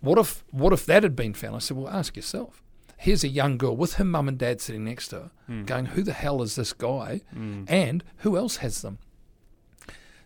What 0.00 0.18
if 0.18 0.44
what 0.50 0.72
if 0.72 0.86
that 0.86 1.02
had 1.02 1.16
been 1.16 1.34
found? 1.34 1.56
I 1.56 1.58
said, 1.58 1.76
well, 1.76 1.88
ask 1.92 2.16
yourself. 2.16 2.62
Here's 2.96 3.22
a 3.22 3.28
young 3.28 3.58
girl 3.58 3.76
with 3.76 3.94
her 3.94 4.04
mum 4.04 4.26
and 4.28 4.36
dad 4.38 4.60
sitting 4.60 4.84
next 4.84 5.08
to 5.08 5.16
her, 5.16 5.30
Mm. 5.48 5.66
going, 5.66 5.86
"Who 5.86 6.02
the 6.02 6.12
hell 6.12 6.42
is 6.42 6.56
this 6.56 6.72
guy?" 6.72 7.22
Mm. 7.34 7.64
And 7.70 8.02
who 8.18 8.36
else 8.36 8.56
has 8.56 8.82
them? 8.82 8.98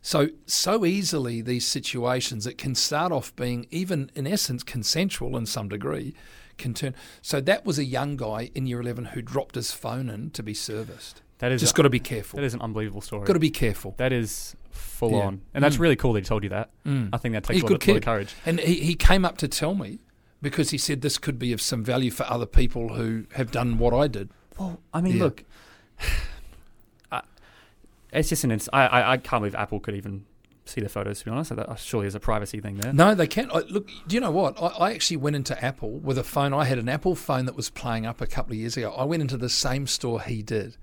So 0.02 0.28
so 0.46 0.84
easily 0.84 1.40
these 1.42 1.66
situations 1.66 2.44
that 2.44 2.58
can 2.58 2.74
start 2.74 3.12
off 3.12 3.34
being 3.36 3.66
even 3.70 4.10
in 4.14 4.26
essence 4.26 4.62
consensual 4.64 5.36
in 5.36 5.46
some 5.46 5.68
degree 5.68 6.14
can 6.58 6.74
turn. 6.74 6.94
So 7.22 7.40
that 7.40 7.64
was 7.64 7.78
a 7.78 7.84
young 7.84 8.16
guy 8.16 8.50
in 8.54 8.66
year 8.66 8.80
eleven 8.80 9.06
who 9.06 9.22
dropped 9.22 9.54
his 9.54 9.70
phone 9.72 10.10
in 10.10 10.30
to 10.30 10.42
be 10.42 10.54
serviced. 10.54 11.22
That 11.38 11.50
is 11.52 11.60
Just 11.60 11.74
got 11.74 11.82
to 11.84 11.90
be 11.90 12.00
careful. 12.00 12.36
That 12.38 12.44
is 12.44 12.54
an 12.54 12.60
unbelievable 12.60 13.00
story. 13.00 13.24
Got 13.26 13.32
to 13.32 13.38
be 13.40 13.50
careful. 13.50 13.94
That 13.98 14.12
is 14.12 14.54
full 14.70 15.12
Yeah. 15.12 15.26
on, 15.26 15.40
and 15.54 15.62
that's 15.64 15.76
Mm. 15.76 15.80
really 15.80 15.96
cool 15.96 16.12
that 16.14 16.20
he 16.20 16.26
told 16.26 16.42
you 16.44 16.48
that. 16.50 16.70
Mm. 16.86 17.08
I 17.12 17.16
think 17.16 17.32
that 17.34 17.44
takes 17.44 17.62
a 17.62 17.66
lot, 17.66 17.88
of, 17.88 18.02
courage. 18.02 18.34
And 18.46 18.60
he, 18.60 18.74
he 18.80 18.94
came 18.94 19.24
up 19.24 19.38
to 19.38 19.48
tell 19.48 19.74
me 19.74 19.98
because 20.40 20.70
he 20.70 20.78
said 20.78 21.00
this 21.00 21.18
could 21.18 21.38
be 21.38 21.52
of 21.52 21.60
some 21.60 21.82
value 21.84 22.10
for 22.10 22.24
other 22.24 22.46
people 22.46 22.94
who 22.94 23.24
have 23.34 23.50
done 23.50 23.78
what 23.78 23.92
I 23.94 24.06
did. 24.08 24.30
Well, 24.58 24.80
I 24.94 25.00
mean, 25.00 25.16
Yeah. 25.16 25.22
look, 25.24 25.44
it's 28.12 28.28
just 28.28 28.44
an. 28.44 28.50
Ins- 28.52 28.68
I, 28.72 28.86
I 28.86 29.12
I 29.12 29.16
can't 29.16 29.40
believe 29.40 29.54
Apple 29.54 29.80
could 29.80 29.94
even 29.94 30.24
see 30.64 30.80
the 30.80 30.88
photos. 30.88 31.20
To 31.20 31.24
be 31.24 31.30
honest, 31.30 31.54
that, 31.56 31.78
surely 31.78 32.04
there's 32.04 32.14
a 32.14 32.20
privacy 32.20 32.60
thing 32.60 32.76
there. 32.76 32.92
No, 32.92 33.14
they 33.14 33.26
can't. 33.26 33.50
I, 33.52 33.60
look, 33.60 33.88
do 34.06 34.14
you 34.14 34.20
know 34.20 34.30
what? 34.30 34.60
I, 34.62 34.66
I 34.66 34.92
actually 34.92 35.16
went 35.18 35.36
into 35.36 35.62
Apple 35.64 35.90
with 35.98 36.18
a 36.18 36.24
phone. 36.24 36.52
I 36.54 36.64
had 36.64 36.78
an 36.78 36.88
Apple 36.88 37.14
phone 37.14 37.46
that 37.46 37.56
was 37.56 37.70
playing 37.70 38.06
up 38.06 38.20
a 38.20 38.26
couple 38.26 38.52
of 38.52 38.58
years 38.58 38.76
ago. 38.76 38.92
I 38.92 39.04
went 39.04 39.22
into 39.22 39.36
the 39.36 39.48
same 39.48 39.86
store 39.86 40.20
he 40.20 40.42
did. 40.42 40.76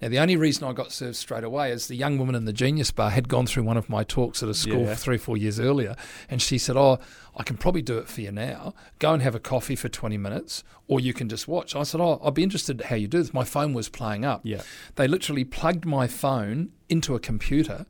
Now, 0.00 0.08
the 0.08 0.18
only 0.18 0.36
reason 0.36 0.66
I 0.66 0.72
got 0.72 0.90
served 0.92 1.16
straight 1.16 1.44
away 1.44 1.70
is 1.70 1.86
the 1.86 1.94
young 1.94 2.18
woman 2.18 2.34
in 2.34 2.44
the 2.44 2.52
Genius 2.52 2.90
Bar 2.90 3.10
had 3.10 3.28
gone 3.28 3.46
through 3.46 3.64
one 3.64 3.76
of 3.76 3.88
my 3.88 4.04
talks 4.04 4.42
at 4.42 4.48
a 4.48 4.54
school 4.54 4.82
Yeah. 4.84 4.94
three 4.94 5.16
or 5.16 5.20
four 5.20 5.36
years 5.36 5.60
earlier, 5.60 5.94
and 6.28 6.40
she 6.40 6.58
said, 6.58 6.76
"Oh, 6.76 6.98
I 7.36 7.42
can 7.42 7.56
probably 7.56 7.82
do 7.82 7.98
it 7.98 8.08
for 8.08 8.20
you 8.20 8.32
now. 8.32 8.74
Go 8.98 9.12
and 9.12 9.22
have 9.22 9.34
a 9.34 9.40
coffee 9.40 9.76
for 9.76 9.88
twenty 9.88 10.18
minutes, 10.18 10.64
or 10.88 10.98
you 11.00 11.12
can 11.12 11.28
just 11.28 11.46
watch." 11.46 11.76
I 11.76 11.82
said, 11.82 12.00
"Oh, 12.00 12.20
I'd 12.24 12.34
be 12.34 12.42
interested 12.42 12.80
how 12.82 12.96
you 12.96 13.06
do 13.06 13.18
this." 13.18 13.34
My 13.34 13.44
phone 13.44 13.74
was 13.74 13.88
playing 13.88 14.24
up. 14.24 14.40
Yeah. 14.44 14.62
They 14.96 15.06
literally 15.06 15.44
plugged 15.44 15.84
my 15.84 16.06
phone 16.06 16.70
into 16.88 17.14
a 17.14 17.20
computer, 17.20 17.86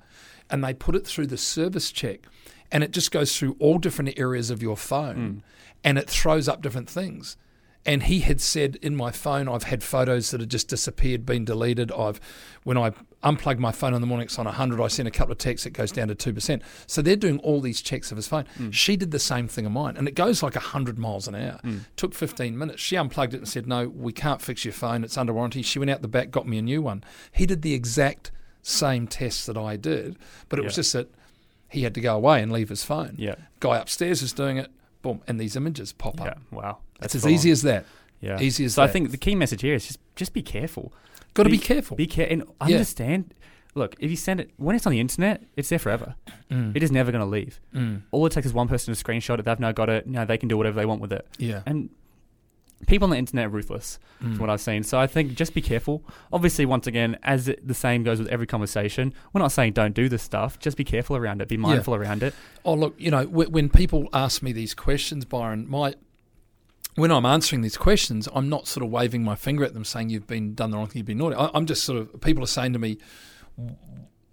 and 0.50 0.62
they 0.62 0.74
put 0.74 0.94
it 0.96 1.06
through 1.06 1.28
the 1.28 1.38
service 1.38 1.90
check, 1.92 2.26
and 2.70 2.82
it 2.84 2.90
just 2.90 3.10
goes 3.10 3.36
through 3.36 3.56
all 3.58 3.78
different 3.78 4.18
areas 4.18 4.50
of 4.50 4.60
your 4.60 4.76
phone, 4.76 5.16
hmm. 5.16 5.38
and 5.84 5.98
it 5.98 6.10
throws 6.10 6.48
up 6.48 6.62
different 6.62 6.90
things. 6.90 7.36
And 7.84 8.04
he 8.04 8.20
had 8.20 8.40
said 8.40 8.76
in 8.80 8.94
my 8.94 9.10
phone, 9.10 9.48
I've 9.48 9.64
had 9.64 9.82
photos 9.82 10.30
that 10.30 10.40
had 10.40 10.50
just 10.50 10.68
disappeared, 10.68 11.26
been 11.26 11.44
deleted. 11.44 11.90
I've, 11.90 12.20
when 12.62 12.78
I 12.78 12.92
unplug 13.24 13.58
my 13.58 13.72
phone 13.72 13.92
in 13.92 14.00
the 14.00 14.06
morning, 14.06 14.26
it's 14.26 14.38
on 14.38 14.44
100. 14.44 14.80
I 14.80 14.86
send 14.86 15.08
a 15.08 15.10
couple 15.10 15.32
of 15.32 15.38
texts, 15.38 15.66
it 15.66 15.70
goes 15.72 15.90
down 15.90 16.06
to 16.06 16.14
2%. 16.14 16.62
So 16.86 17.02
they're 17.02 17.16
doing 17.16 17.38
all 17.40 17.60
these 17.60 17.82
checks 17.82 18.12
of 18.12 18.16
his 18.16 18.28
phone. 18.28 18.44
Hmm. 18.56 18.70
She 18.70 18.96
did 18.96 19.10
the 19.10 19.18
same 19.18 19.48
thing 19.48 19.66
of 19.66 19.72
mine, 19.72 19.96
and 19.96 20.06
it 20.06 20.14
goes 20.14 20.44
like 20.44 20.54
100 20.54 20.96
miles 20.96 21.26
an 21.26 21.34
hour. 21.34 21.58
Hmm. 21.62 21.78
Took 21.96 22.14
15 22.14 22.56
minutes. 22.56 22.80
She 22.80 22.96
unplugged 22.96 23.34
it 23.34 23.38
and 23.38 23.48
said, 23.48 23.66
No, 23.66 23.88
we 23.88 24.12
can't 24.12 24.40
fix 24.40 24.64
your 24.64 24.74
phone. 24.74 25.02
It's 25.02 25.18
under 25.18 25.32
warranty. 25.32 25.62
She 25.62 25.80
went 25.80 25.90
out 25.90 26.02
the 26.02 26.08
back, 26.08 26.30
got 26.30 26.46
me 26.46 26.58
a 26.58 26.62
new 26.62 26.82
one. 26.82 27.02
He 27.32 27.46
did 27.46 27.62
the 27.62 27.74
exact 27.74 28.30
same 28.62 29.08
tests 29.08 29.44
that 29.46 29.56
I 29.56 29.76
did, 29.76 30.16
but 30.48 30.60
it 30.60 30.64
was 30.64 30.76
just 30.76 30.92
that 30.92 31.12
he 31.68 31.82
had 31.82 31.94
to 31.94 32.00
go 32.00 32.14
away 32.14 32.42
and 32.42 32.52
leave 32.52 32.68
his 32.68 32.84
phone. 32.84 33.16
Yeah. 33.18 33.34
Guy 33.58 33.76
upstairs 33.78 34.22
is 34.22 34.32
doing 34.32 34.58
it. 34.58 34.70
Boom, 35.00 35.20
and 35.26 35.40
these 35.40 35.56
images 35.56 35.92
pop 35.92 36.20
Yeah. 36.20 36.26
up. 36.26 36.38
Wow. 36.52 36.78
It's 37.04 37.14
as 37.14 37.26
easy 37.26 37.50
as 37.50 37.62
that. 37.62 37.84
yeah. 38.20 38.40
easy 38.40 38.64
as 38.64 38.74
so 38.74 38.82
I 38.82 38.86
think 38.88 39.10
the 39.10 39.16
key 39.16 39.34
message 39.34 39.62
here 39.62 39.74
is 39.74 39.86
just 39.86 39.98
just 40.16 40.32
be 40.32 40.42
careful. 40.42 40.92
Got 41.34 41.44
to 41.44 41.50
be, 41.50 41.58
careful. 41.58 41.96
Be 41.96 42.06
careful 42.06 42.32
and 42.34 42.42
understand. 42.60 43.32
Look, 43.74 43.96
if 43.98 44.10
you 44.10 44.16
send 44.18 44.38
it 44.38 44.50
when 44.58 44.76
it's 44.76 44.86
on 44.86 44.90
the 44.92 45.00
internet, 45.00 45.42
it's 45.56 45.70
there 45.70 45.78
forever. 45.78 46.14
Mm. 46.50 46.76
It 46.76 46.82
is 46.82 46.92
never 46.92 47.10
going 47.10 47.24
to 47.24 47.30
leave. 47.30 47.58
All 48.10 48.26
it 48.26 48.30
takes 48.30 48.46
is 48.46 48.52
one 48.52 48.68
person 48.68 48.92
to 48.94 49.02
screenshot 49.04 49.38
it. 49.38 49.44
They've 49.46 49.58
now 49.58 49.72
got 49.72 49.88
it. 49.88 50.06
Now 50.06 50.26
they 50.26 50.36
can 50.36 50.48
do 50.50 50.58
whatever 50.58 50.78
they 50.78 50.84
want 50.84 51.00
with 51.00 51.12
it. 51.12 51.26
yeah. 51.38 51.62
And 51.64 51.88
people 52.86 53.06
on 53.06 53.10
the 53.10 53.16
internet 53.16 53.46
are 53.46 53.48
ruthless, 53.48 53.98
Mm. 54.22 54.32
from 54.32 54.38
what 54.38 54.50
I've 54.50 54.60
seen. 54.60 54.82
So 54.82 54.98
I 55.00 55.06
think 55.06 55.34
just 55.34 55.54
be 55.54 55.62
careful. 55.62 56.04
Obviously, 56.32 56.66
once 56.66 56.86
again, 56.86 57.16
as 57.22 57.48
it, 57.48 57.66
the 57.66 57.74
same 57.74 58.02
goes 58.04 58.18
with 58.18 58.28
every 58.28 58.46
conversation, 58.46 59.14
we're 59.32 59.40
not 59.40 59.52
saying 59.52 59.72
don't 59.72 59.94
do 59.94 60.08
this 60.08 60.22
stuff. 60.22 60.58
Just 60.58 60.76
be 60.76 60.84
careful 60.84 61.16
around 61.16 61.40
it. 61.40 61.48
Be 61.48 61.56
mindful 61.56 61.94
around 61.94 62.22
it. 62.22 62.34
Oh, 62.64 62.74
look, 62.74 62.94
you 62.98 63.10
know, 63.10 63.24
w- 63.24 63.48
when 63.50 63.68
people 63.70 64.08
ask 64.12 64.42
me 64.42 64.52
these 64.52 64.74
questions, 64.74 65.24
Byron, 65.24 65.66
my 65.68 65.94
when 66.96 67.10
I'm 67.10 67.24
answering 67.26 67.62
these 67.62 67.76
questions, 67.76 68.28
I'm 68.34 68.48
not 68.48 68.66
sort 68.68 68.84
of 68.84 68.90
waving 68.90 69.22
my 69.24 69.34
finger 69.34 69.64
at 69.64 69.72
them 69.74 69.84
saying 69.84 70.10
you've 70.10 70.26
been 70.26 70.54
done 70.54 70.70
the 70.70 70.76
wrong 70.76 70.86
thing, 70.88 70.98
you've 71.00 71.06
been 71.06 71.18
naughty. 71.18 71.36
I, 71.36 71.50
I'm 71.54 71.66
just 71.66 71.84
sort 71.84 71.98
of 71.98 72.20
people 72.20 72.42
are 72.44 72.48
saying 72.48 72.72
to 72.74 72.78
me, 72.78 72.98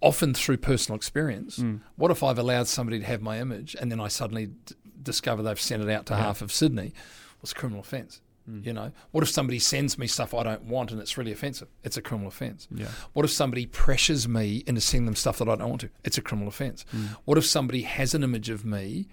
often 0.02 0.32
through 0.34 0.56
personal 0.58 0.96
experience, 0.96 1.58
Mm. 1.58 1.80
what 1.96 2.10
if 2.10 2.22
I've 2.22 2.38
allowed 2.38 2.66
somebody 2.68 2.98
to 3.00 3.04
have 3.06 3.20
my 3.22 3.38
image 3.38 3.76
and 3.78 3.90
then 3.90 4.00
I 4.00 4.08
suddenly 4.08 4.46
d- 4.46 4.74
discover 5.02 5.42
they've 5.42 5.60
sent 5.60 5.82
it 5.82 5.90
out 5.90 6.06
to 6.06 6.16
half 6.16 6.42
of 6.42 6.52
Sydney? 6.52 6.92
Well, 6.94 7.42
it's 7.42 7.52
a 7.52 7.54
criminal 7.54 7.80
offence. 7.80 8.20
Mm. 8.50 8.64
You 8.64 8.72
know, 8.72 8.92
what 9.10 9.22
if 9.22 9.28
somebody 9.30 9.58
sends 9.58 9.98
me 9.98 10.06
stuff 10.06 10.32
I 10.32 10.42
don't 10.42 10.64
want 10.64 10.90
and 10.90 11.00
it's 11.00 11.18
really 11.18 11.32
offensive? 11.32 11.68
It's 11.84 11.96
a 11.98 12.02
criminal 12.02 12.28
offence. 12.28 12.66
Yeah. 12.74 12.88
What 13.12 13.24
if 13.26 13.30
somebody 13.30 13.66
pressures 13.66 14.26
me 14.26 14.64
into 14.66 14.80
sending 14.80 15.04
them 15.04 15.16
stuff 15.16 15.38
that 15.38 15.48
I 15.48 15.56
don't 15.56 15.68
want 15.68 15.82
to? 15.82 15.90
It's 16.04 16.16
a 16.18 16.22
criminal 16.22 16.48
offence. 16.48 16.84
What 17.26 17.36
if 17.36 17.44
somebody 17.44 17.82
has 17.82 18.14
an 18.14 18.22
image 18.22 18.48
of 18.48 18.64
me 18.64 19.08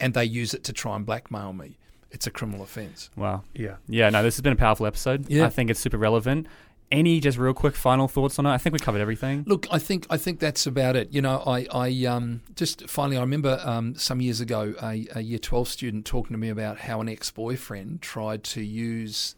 and 0.00 0.14
they 0.14 0.24
use 0.24 0.54
it 0.54 0.64
to 0.64 0.72
try 0.72 0.96
and 0.96 1.04
blackmail 1.04 1.52
me? 1.52 1.78
It's 2.12 2.26
a 2.26 2.30
criminal 2.30 2.62
offence. 2.62 3.10
Wow. 3.16 3.42
Yeah. 3.54 3.76
Yeah. 3.88 4.10
No, 4.10 4.22
this 4.22 4.36
has 4.36 4.42
been 4.42 4.52
a 4.52 4.56
powerful 4.56 4.86
episode. 4.86 5.28
Yeah. 5.28 5.46
I 5.46 5.48
think 5.48 5.70
it's 5.70 5.80
super 5.80 5.98
relevant. 5.98 6.46
Any 6.90 7.20
just 7.20 7.38
real 7.38 7.54
quick 7.54 7.74
final 7.74 8.06
thoughts 8.06 8.38
on 8.38 8.44
it? 8.44 8.50
I 8.50 8.58
think 8.58 8.74
we 8.74 8.78
covered 8.78 9.00
everything. 9.00 9.44
Look, 9.46 9.66
I 9.70 9.78
think 9.78 10.06
I 10.10 10.18
think 10.18 10.40
that's 10.40 10.66
about 10.66 10.94
it. 10.94 11.10
You 11.10 11.22
know, 11.22 11.42
I, 11.46 11.66
I 11.72 12.04
um, 12.04 12.42
just 12.54 12.86
finally 12.88 13.16
I 13.16 13.20
remember 13.20 13.58
um, 13.64 13.94
some 13.96 14.20
years 14.20 14.42
ago 14.42 14.74
a, 14.82 15.06
a 15.14 15.20
year 15.22 15.38
twelve 15.38 15.68
student 15.68 16.04
talking 16.04 16.34
to 16.34 16.38
me 16.38 16.50
about 16.50 16.80
how 16.80 17.00
an 17.00 17.08
ex 17.08 17.30
boyfriend 17.30 18.02
tried 18.02 18.44
to 18.44 18.62
use 18.62 19.36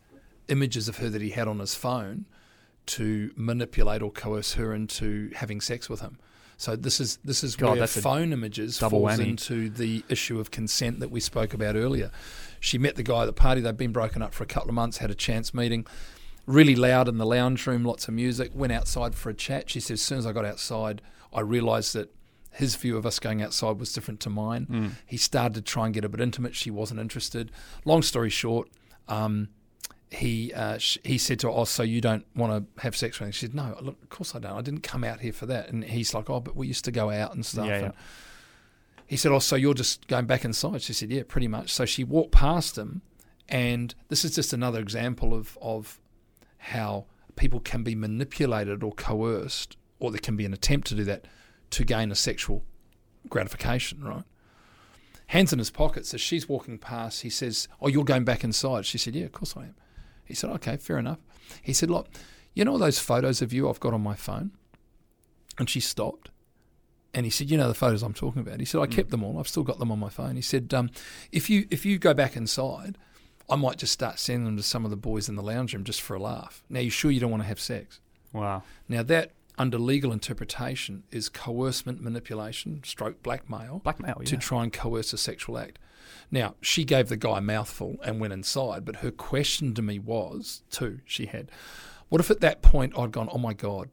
images 0.49 0.89
of 0.89 0.97
her 0.99 1.09
that 1.09 1.23
he 1.23 1.31
had 1.31 1.47
on 1.47 1.61
his 1.61 1.77
phone 1.77 2.27
to 2.87 3.31
manipulate 3.37 4.03
or 4.03 4.11
coerce 4.11 4.55
her 4.55 4.75
into 4.75 5.31
having 5.37 5.61
sex 5.61 5.89
with 5.89 6.01
him. 6.01 6.19
So 6.57 6.77
this 6.77 7.01
is 7.01 7.19
this 7.25 7.43
is 7.45 7.57
God, 7.57 7.79
where 7.79 7.87
phone 7.87 8.33
images 8.33 8.79
double 8.79 9.01
falls 9.01 9.19
whammy. 9.19 9.29
into 9.29 9.71
the 9.71 10.05
issue 10.09 10.39
of 10.39 10.51
consent 10.51 11.01
that 11.01 11.11
we 11.11 11.21
spoke 11.21 11.55
about 11.55 11.77
earlier. 11.77 12.11
She 12.65 12.79
met 12.79 12.97
the 12.97 13.03
guy 13.03 13.23
at 13.23 13.27
the 13.27 13.35
party. 13.35 13.61
They'd 13.61 13.77
been 13.77 13.93
broken 13.93 14.23
up 14.23 14.33
for 14.33 14.43
a 14.43 14.47
couple 14.47 14.71
of 14.71 14.75
months. 14.75 14.97
Had 14.97 15.11
a 15.11 15.15
chance 15.15 15.53
meeting. 15.53 15.87
Really 16.47 16.75
loud 16.75 17.09
in 17.09 17.19
the 17.19 17.27
lounge 17.27 17.67
room. 17.67 17.85
Lots 17.85 18.09
of 18.09 18.15
music. 18.15 18.53
Went 18.55 18.73
outside 18.73 19.15
for 19.15 19.29
a 19.29 19.35
chat. 19.35 19.69
She 19.69 19.81
said 19.81 19.95
as 19.95 20.03
soon 20.03 20.17
as 20.19 20.27
I 20.27 20.33
got 20.33 20.47
outside, 20.47 21.03
I 21.31 21.41
realised 21.41 21.95
that 21.95 22.15
his 22.53 22.75
view 22.77 22.97
of 22.97 23.05
us 23.05 23.19
going 23.19 23.43
outside 23.43 23.79
was 23.79 23.93
different 23.93 24.21
to 24.21 24.31
mine. 24.31 24.97
He 25.05 25.19
started 25.19 25.55
to 25.57 25.61
try 25.61 25.85
and 25.85 25.93
get 25.93 26.07
a 26.07 26.09
bit 26.09 26.23
intimate. 26.23 26.55
She 26.55 26.71
wasn't 26.71 27.01
interested. 27.01 27.53
Long 27.85 28.01
story 28.01 28.31
short. 28.31 28.71
Um, 29.09 29.49
he 30.11 30.51
uh, 30.55 30.79
sh- 30.79 30.99
he 31.05 31.19
said 31.19 31.41
to 31.41 31.49
her, 31.49 31.53
"Oh, 31.53 31.65
so 31.65 31.83
you 31.83 32.01
don't 32.01 32.25
want 32.35 32.53
to 32.77 32.83
have 32.83 32.97
sex 32.97 33.21
with 33.21 33.29
me?" 33.29 33.33
She 33.33 33.41
said, 33.47 33.55
"No, 33.55 33.77
look, 33.83 34.01
of 34.03 34.09
course 34.09 34.35
I 34.35 34.39
don't. 34.39 34.53
I 34.57 34.63
didn't 34.63 34.83
come 34.85 35.05
out 35.05 35.21
here 35.21 35.33
for 35.33 35.45
that." 35.47 35.69
And 35.71 35.85
he's 35.85 36.15
like, 36.15 36.31
"Oh, 36.31 36.41
but 36.41 36.57
we 36.57 36.67
used 36.69 36.85
to 36.87 36.93
go 36.93 37.11
out 37.11 37.35
and 37.35 37.45
stuff." 37.45 37.67
Yeah, 37.67 37.79
yeah. 37.79 37.85
And 37.87 37.95
he 39.15 39.19
said, 39.19 39.31
"Oh, 39.31 39.39
so 39.39 39.55
you're 39.55 39.75
just 39.75 40.09
going 40.09 40.27
back 40.27 40.45
inside?" 40.45 40.83
She 40.83 40.93
said, 40.93 41.13
"Yeah, 41.13 41.23
pretty 41.23 41.47
much." 41.47 41.73
So 41.73 41.85
she 41.85 42.03
walked 42.03 42.33
past 42.33 42.77
him, 42.77 43.01
and 43.49 43.95
this 44.09 44.25
is 44.25 44.35
just 44.35 44.53
another 44.53 44.81
example 44.81 45.33
of 45.33 45.57
of 45.63 46.01
how 46.59 47.07
people 47.37 47.61
can 47.61 47.85
be 47.85 47.95
manipulated 47.95 48.83
or 48.83 48.91
coerced, 48.91 49.77
or 50.01 50.11
there 50.11 50.19
can 50.19 50.35
be 50.35 50.45
an 50.45 50.53
attempt 50.53 50.89
to 50.89 50.97
do 50.97 51.05
that 51.05 51.29
to 51.71 51.85
gain 51.85 52.11
a 52.11 52.17
sexual 52.17 52.65
gratification, 53.29 54.03
right? 54.03 54.25
Hands 55.29 55.53
in 55.53 55.61
his 55.61 55.71
pockets 55.71 56.13
as 56.13 56.21
she's 56.21 56.49
walking 56.49 56.77
past. 56.77 57.23
He 57.23 57.31
says, 57.31 57.69
"Oh, 57.81 57.87
you're 57.87 58.03
going 58.03 58.25
back 58.25 58.43
inside." 58.43 58.85
She 58.85 58.99
said, 58.99 59.15
"Yeah, 59.15 59.27
of 59.27 59.33
course 59.33 59.57
I 59.57 59.67
am." 59.67 59.77
He 60.25 60.35
said, 60.35 60.51
"Okay, 60.51 60.77
fair 60.77 60.99
enough." 60.99 61.21
He 61.63 61.73
said, 61.73 61.89
"Look, 61.89 62.09
you 62.53 62.65
know 62.65 62.79
those 62.79 62.99
photos 62.99 63.41
of 63.43 63.53
you 63.53 63.69
I've 63.69 63.79
got 63.79 63.95
on 63.95 64.03
my 64.03 64.17
phone?" 64.17 64.51
And 65.57 65.71
she 65.71 65.79
stopped. 65.79 66.31
And 67.15 67.25
he 67.25 67.31
said, 67.31 67.51
"You 67.51 67.57
know 67.57 67.69
the 67.69 67.75
photos 67.75 68.03
I'm 68.03 68.15
talking 68.15 68.43
about." 68.43 68.59
He 68.61 68.67
said, 68.67 68.81
"I 68.81 68.87
kept 68.87 69.11
them 69.11 69.23
all. 69.23 69.39
I've 69.39 69.49
still 69.49 69.63
got 69.63 69.79
them 69.79 69.93
on 69.93 69.99
my 69.99 70.09
phone." 70.09 70.37
He 70.37 70.43
said, 70.43 70.75
um, 70.75 70.91
"If 71.31 71.49
you 71.49 71.67
if 71.71 71.87
you 71.87 71.99
go 71.99 72.13
back 72.13 72.37
inside, 72.37 72.99
I 73.49 73.57
might 73.57 73.79
just 73.79 73.93
start 73.93 74.19
sending 74.19 74.45
them 74.45 74.57
to 74.57 74.63
some 74.63 74.85
of 74.85 74.91
the 74.91 74.97
boys 74.97 75.29
in 75.29 75.37
the 75.37 75.43
lounge 75.43 75.75
room 75.75 75.85
just 75.85 76.03
for 76.03 76.15
a 76.15 76.21
laugh. 76.21 76.63
Now, 76.69 76.81
you 76.81 76.91
sure 76.91 77.11
you 77.11 77.21
don't 77.21 77.31
want 77.31 77.43
to 77.43 77.49
have 77.49 77.61
sex?" 77.61 78.01
Wow. 78.33 78.65
Now 78.89 79.05
that 79.05 79.31
under 79.57 79.79
legal 79.79 80.13
interpretation 80.13 81.05
is 81.13 81.29
coercement, 81.29 82.03
manipulation, 82.03 82.83
stroke 82.85 83.23
blackmail, 83.23 83.81
Blackmail, 83.85 84.23
to 84.25 84.35
yeah. 84.35 84.41
try 84.41 84.65
and 84.65 84.73
coerce 84.73 85.13
a 85.13 85.19
sexual 85.19 85.57
act. 85.57 85.79
Now 86.31 86.57
she 86.61 86.85
gave 86.85 87.09
the 87.09 87.17
guy 87.17 87.39
a 87.39 87.41
mouthful 87.41 87.97
and 88.05 88.21
went 88.21 88.33
inside, 88.33 88.85
but 88.85 88.97
her 88.97 89.13
question 89.13 89.73
to 89.75 89.83
me 89.83 90.01
was, 90.01 90.63
too, 90.71 91.01
she 91.05 91.27
had, 91.27 91.51
what 92.09 92.21
if 92.21 92.31
at 92.31 92.41
that 92.41 92.63
point 92.63 92.99
I'd 92.99 93.13
gone, 93.13 93.29
oh 93.31 93.39
my 93.39 93.55
god, 93.55 93.91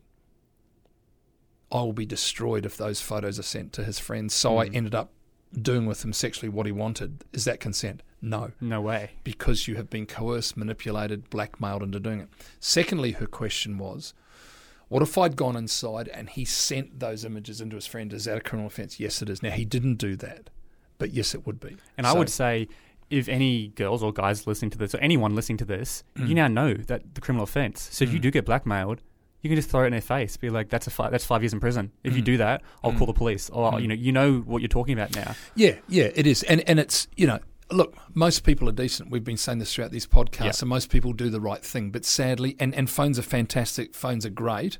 I 1.71 1.77
will 1.81 1.93
be 1.93 2.05
destroyed 2.05 2.65
if 2.65 2.75
those 2.77 3.01
photos 3.01 3.39
are 3.39 3.43
sent 3.43 3.73
to 3.73 3.83
his 3.83 3.97
friends. 3.99 4.33
So 4.33 4.57
I 4.57 4.65
ended 4.67 4.93
up 4.95 5.11
doing 5.59 5.85
with 5.85 6.03
him 6.03 6.13
sexually 6.13 6.49
what 6.49 6.65
he 6.65 6.71
wanted. 6.71 7.23
Is 7.33 7.45
that 7.45 7.59
consent? 7.59 8.03
No 8.21 8.51
No 8.61 8.81
way. 8.81 9.11
because 9.23 9.67
you 9.67 9.75
have 9.77 9.89
been 9.89 10.05
coerced, 10.05 10.55
manipulated, 10.55 11.29
blackmailed 11.29 11.81
into 11.83 11.99
doing 11.99 12.19
it. 12.21 12.29
Secondly, 12.59 13.13
her 13.13 13.25
question 13.25 13.77
was, 13.77 14.13
what 14.89 15.01
if 15.01 15.17
I'd 15.17 15.35
gone 15.37 15.55
inside 15.55 16.07
and 16.09 16.29
he 16.29 16.43
sent 16.45 16.99
those 16.99 17.23
images 17.25 17.61
into 17.61 17.75
his 17.77 17.87
friend? 17.87 18.11
Is 18.13 18.25
that 18.25 18.37
a 18.37 18.41
criminal 18.41 18.67
offence? 18.67 18.99
Yes, 18.99 19.21
it 19.21 19.29
is. 19.29 19.41
Now, 19.41 19.51
he 19.51 19.65
didn't 19.65 19.95
do 19.95 20.15
that, 20.17 20.49
but 20.99 21.11
yes, 21.11 21.33
it 21.33 21.45
would 21.47 21.59
be. 21.59 21.77
And 21.97 22.05
I 22.05 22.13
would 22.13 22.29
say, 22.29 22.67
if 23.09 23.27
any 23.27 23.69
girls 23.69 24.03
or 24.03 24.11
guys 24.13 24.45
listening 24.45 24.71
to 24.71 24.77
this, 24.77 24.93
or 24.93 24.99
anyone 24.99 25.33
listening 25.35 25.57
to 25.59 25.65
this, 25.65 26.03
Mm. 26.17 26.27
you 26.27 26.35
now 26.35 26.47
know 26.47 26.73
that 26.73 27.15
the 27.15 27.21
criminal 27.21 27.43
offence. 27.43 27.89
So 27.91 28.03
if 28.03 28.13
you 28.13 28.19
do 28.19 28.29
get 28.31 28.45
blackmailed, 28.45 29.01
you 29.41 29.49
can 29.49 29.55
just 29.55 29.69
throw 29.69 29.83
it 29.83 29.87
in 29.87 29.91
their 29.91 30.01
face, 30.01 30.37
be 30.37 30.49
like, 30.49 30.69
"That's 30.69 30.87
a 30.87 30.91
fi- 30.91 31.09
that's 31.09 31.25
five 31.25 31.41
years 31.43 31.53
in 31.53 31.59
prison." 31.59 31.91
If 32.03 32.13
Mm. 32.13 32.15
you 32.17 32.21
do 32.21 32.37
that, 32.37 32.61
I'll 32.83 32.93
call 32.93 33.07
the 33.07 33.13
police, 33.13 33.49
or 33.49 33.79
you 33.79 33.87
know, 33.87 33.95
you 33.95 34.11
know 34.11 34.39
what 34.39 34.61
you're 34.61 34.69
talking 34.69 34.93
about 34.93 35.15
now. 35.15 35.35
Yeah, 35.55 35.75
yeah, 35.89 36.09
it 36.15 36.27
is. 36.27 36.43
And 36.43 36.61
and 36.69 36.79
it's, 36.79 37.07
you 37.15 37.27
know, 37.27 37.39
look, 37.71 37.95
most 38.13 38.43
people 38.43 38.67
are 38.69 38.73
decent. 38.73 39.09
We've 39.11 39.23
been 39.23 39.37
saying 39.37 39.59
this 39.59 39.73
throughout 39.73 39.91
these 39.91 40.05
podcasts, 40.07 40.43
Yeah. 40.43 40.51
and 40.61 40.69
most 40.69 40.89
people 40.89 41.13
do 41.13 41.29
the 41.29 41.41
right 41.41 41.63
thing. 41.63 41.89
But 41.91 42.05
sadly, 42.05 42.55
and, 42.59 42.75
and 42.75 42.89
phones 42.89 43.17
are 43.17 43.23
fantastic, 43.23 43.95
phones 43.95 44.25
are 44.25 44.29
great. 44.29 44.77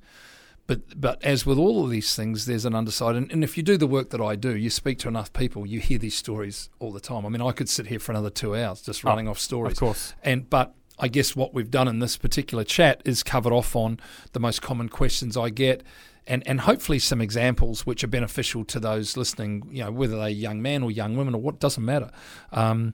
But 0.67 1.02
but 1.02 1.21
as 1.24 1.45
with 1.45 1.58
all 1.58 1.84
of 1.84 1.89
these 1.89 2.15
things, 2.15 2.45
there's 2.45 2.65
an 2.65 2.76
underside. 2.76 3.15
And, 3.15 3.32
and 3.32 3.43
if 3.43 3.58
you 3.58 3.63
do 3.63 3.78
the 3.78 3.88
work 3.88 4.10
that 4.12 4.21
I 4.21 4.36
do, 4.36 4.56
you 4.56 4.69
speak 4.69 5.00
to 5.00 5.08
enough 5.08 5.34
people, 5.34 5.65
you 5.65 5.80
hear 5.80 5.97
these 5.97 6.15
stories 6.15 6.69
all 6.80 6.91
the 6.91 7.00
time. 7.00 7.26
I 7.26 7.30
mean, 7.30 7.41
I 7.41 7.52
could 7.52 7.67
sit 7.67 7.88
here 7.88 8.00
for 8.00 8.12
another 8.12 8.30
two 8.30 8.56
hours 8.56 8.82
just 8.82 9.04
running 9.04 9.28
off 9.28 9.39
stories. 9.39 9.74
Of 9.74 9.80
course. 9.80 10.13
And 10.24 10.50
but 10.50 10.76
I 10.99 11.08
guess 11.08 11.36
what 11.36 11.54
we've 11.54 11.71
done 11.71 11.88
in 11.88 11.99
this 11.99 12.17
particular 12.17 12.63
chat 12.63 13.01
is 13.06 13.23
covered 13.23 13.54
off 13.54 13.75
on 13.75 13.99
the 14.34 14.39
most 14.39 14.62
common 14.62 14.89
questions 14.89 15.36
I 15.36 15.49
get. 15.49 15.84
And, 16.27 16.47
and 16.47 16.62
hopefully 16.62 16.99
some 16.99 17.19
examples 17.19 17.86
which 17.86 18.04
are 18.04 18.08
beneficial 18.08 18.63
to 18.65 18.80
those 18.80 19.17
listening, 19.17 19.67
you 19.71 19.84
know, 19.84 19.91
whether 19.91 20.17
they're 20.17 20.30
young 20.30 20.62
men 20.62 20.84
or 20.84 20.91
young 20.91 21.17
women 21.17 21.34
or 21.34 21.41
what 21.41 21.60
doesn't 21.60 21.84
matter. 21.84 22.12
Um, 22.51 22.93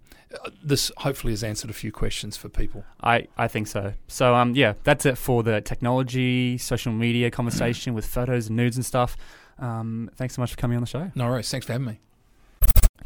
this 0.64 0.92
hopefully 0.98 1.34
has 1.34 1.44
answered 1.44 1.70
a 1.70 1.74
few 1.74 1.92
questions 1.92 2.38
for 2.38 2.48
people. 2.48 2.86
I, 3.02 3.28
I 3.38 3.48
think 3.50 3.68
so. 3.68 3.94
So 4.08 4.34
um 4.34 4.56
yeah, 4.56 4.74
that's 4.84 5.06
it 5.06 5.18
for 5.18 5.44
the 5.44 5.62
technology, 5.62 6.58
social 6.58 6.94
media 6.94 7.30
conversation 7.32 7.94
with 7.94 8.06
photos 8.06 8.48
and 8.48 8.56
nudes 8.56 8.78
and 8.78 8.86
stuff. 8.86 9.18
Um, 9.60 10.10
thanks 10.16 10.36
so 10.36 10.42
much 10.42 10.52
for 10.52 10.58
coming 10.58 10.78
on 10.78 10.82
the 10.82 10.88
show. 10.88 11.12
No 11.16 11.28
worries. 11.28 11.50
Thanks 11.50 11.66
for 11.66 11.74
having 11.74 11.88
me. 11.88 12.00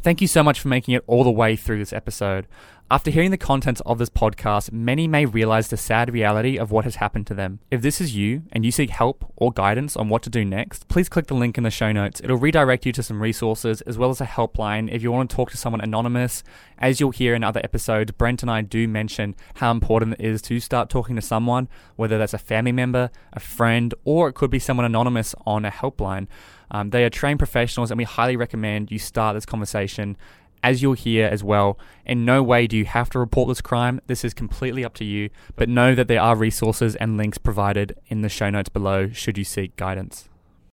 Thank 0.02 0.20
you 0.20 0.26
so 0.26 0.42
much 0.42 0.60
for 0.60 0.68
making 0.68 0.94
it 0.94 1.04
all 1.06 1.22
the 1.22 1.30
way 1.30 1.54
through 1.54 1.78
this 1.78 1.92
episode. 1.92 2.46
After 2.90 3.10
hearing 3.10 3.30
the 3.30 3.38
contents 3.38 3.80
of 3.86 3.96
this 3.96 4.10
podcast, 4.10 4.70
many 4.70 5.08
may 5.08 5.24
realize 5.24 5.68
the 5.68 5.78
sad 5.78 6.12
reality 6.12 6.58
of 6.58 6.70
what 6.70 6.84
has 6.84 6.96
happened 6.96 7.26
to 7.28 7.34
them. 7.34 7.60
If 7.70 7.80
this 7.80 8.02
is 8.02 8.14
you 8.14 8.42
and 8.52 8.66
you 8.66 8.70
seek 8.70 8.90
help 8.90 9.32
or 9.34 9.50
guidance 9.50 9.96
on 9.96 10.10
what 10.10 10.22
to 10.24 10.30
do 10.30 10.44
next, 10.44 10.88
please 10.88 11.08
click 11.08 11.26
the 11.26 11.34
link 11.34 11.56
in 11.56 11.64
the 11.64 11.70
show 11.70 11.90
notes. 11.90 12.20
It'll 12.22 12.36
redirect 12.36 12.84
you 12.84 12.92
to 12.92 13.02
some 13.02 13.22
resources 13.22 13.80
as 13.82 13.96
well 13.96 14.10
as 14.10 14.20
a 14.20 14.26
helpline 14.26 14.92
if 14.92 15.02
you 15.02 15.10
want 15.10 15.30
to 15.30 15.34
talk 15.34 15.50
to 15.52 15.56
someone 15.56 15.80
anonymous. 15.80 16.44
As 16.76 17.00
you'll 17.00 17.12
hear 17.12 17.34
in 17.34 17.42
other 17.42 17.62
episodes, 17.64 18.12
Brent 18.12 18.42
and 18.42 18.50
I 18.50 18.60
do 18.60 18.86
mention 18.86 19.36
how 19.54 19.70
important 19.70 20.16
it 20.18 20.20
is 20.26 20.42
to 20.42 20.60
start 20.60 20.90
talking 20.90 21.16
to 21.16 21.22
someone, 21.22 21.68
whether 21.96 22.18
that's 22.18 22.34
a 22.34 22.38
family 22.38 22.72
member, 22.72 23.10
a 23.32 23.40
friend, 23.40 23.94
or 24.04 24.28
it 24.28 24.34
could 24.34 24.50
be 24.50 24.58
someone 24.58 24.84
anonymous 24.84 25.34
on 25.46 25.64
a 25.64 25.70
helpline. 25.70 26.26
Um, 26.70 26.88
they 26.90 27.04
are 27.04 27.10
trained 27.10 27.38
professionals, 27.38 27.90
and 27.90 27.98
we 27.98 28.04
highly 28.04 28.34
recommend 28.34 28.90
you 28.90 28.98
start 28.98 29.34
this 29.34 29.44
conversation. 29.44 30.16
As 30.62 30.80
you'll 30.80 30.92
hear 30.92 31.26
as 31.26 31.42
well, 31.42 31.78
in 32.06 32.24
no 32.24 32.42
way 32.42 32.66
do 32.66 32.76
you 32.76 32.84
have 32.84 33.10
to 33.10 33.18
report 33.18 33.48
this 33.48 33.60
crime. 33.60 34.00
This 34.06 34.24
is 34.24 34.32
completely 34.32 34.84
up 34.84 34.94
to 34.94 35.04
you, 35.04 35.30
but 35.56 35.68
know 35.68 35.94
that 35.94 36.06
there 36.08 36.20
are 36.20 36.36
resources 36.36 36.94
and 36.96 37.16
links 37.16 37.38
provided 37.38 37.96
in 38.06 38.22
the 38.22 38.28
show 38.28 38.48
notes 38.48 38.68
below 38.68 39.08
should 39.08 39.36
you 39.36 39.44
seek 39.44 39.76
guidance. 39.76 40.28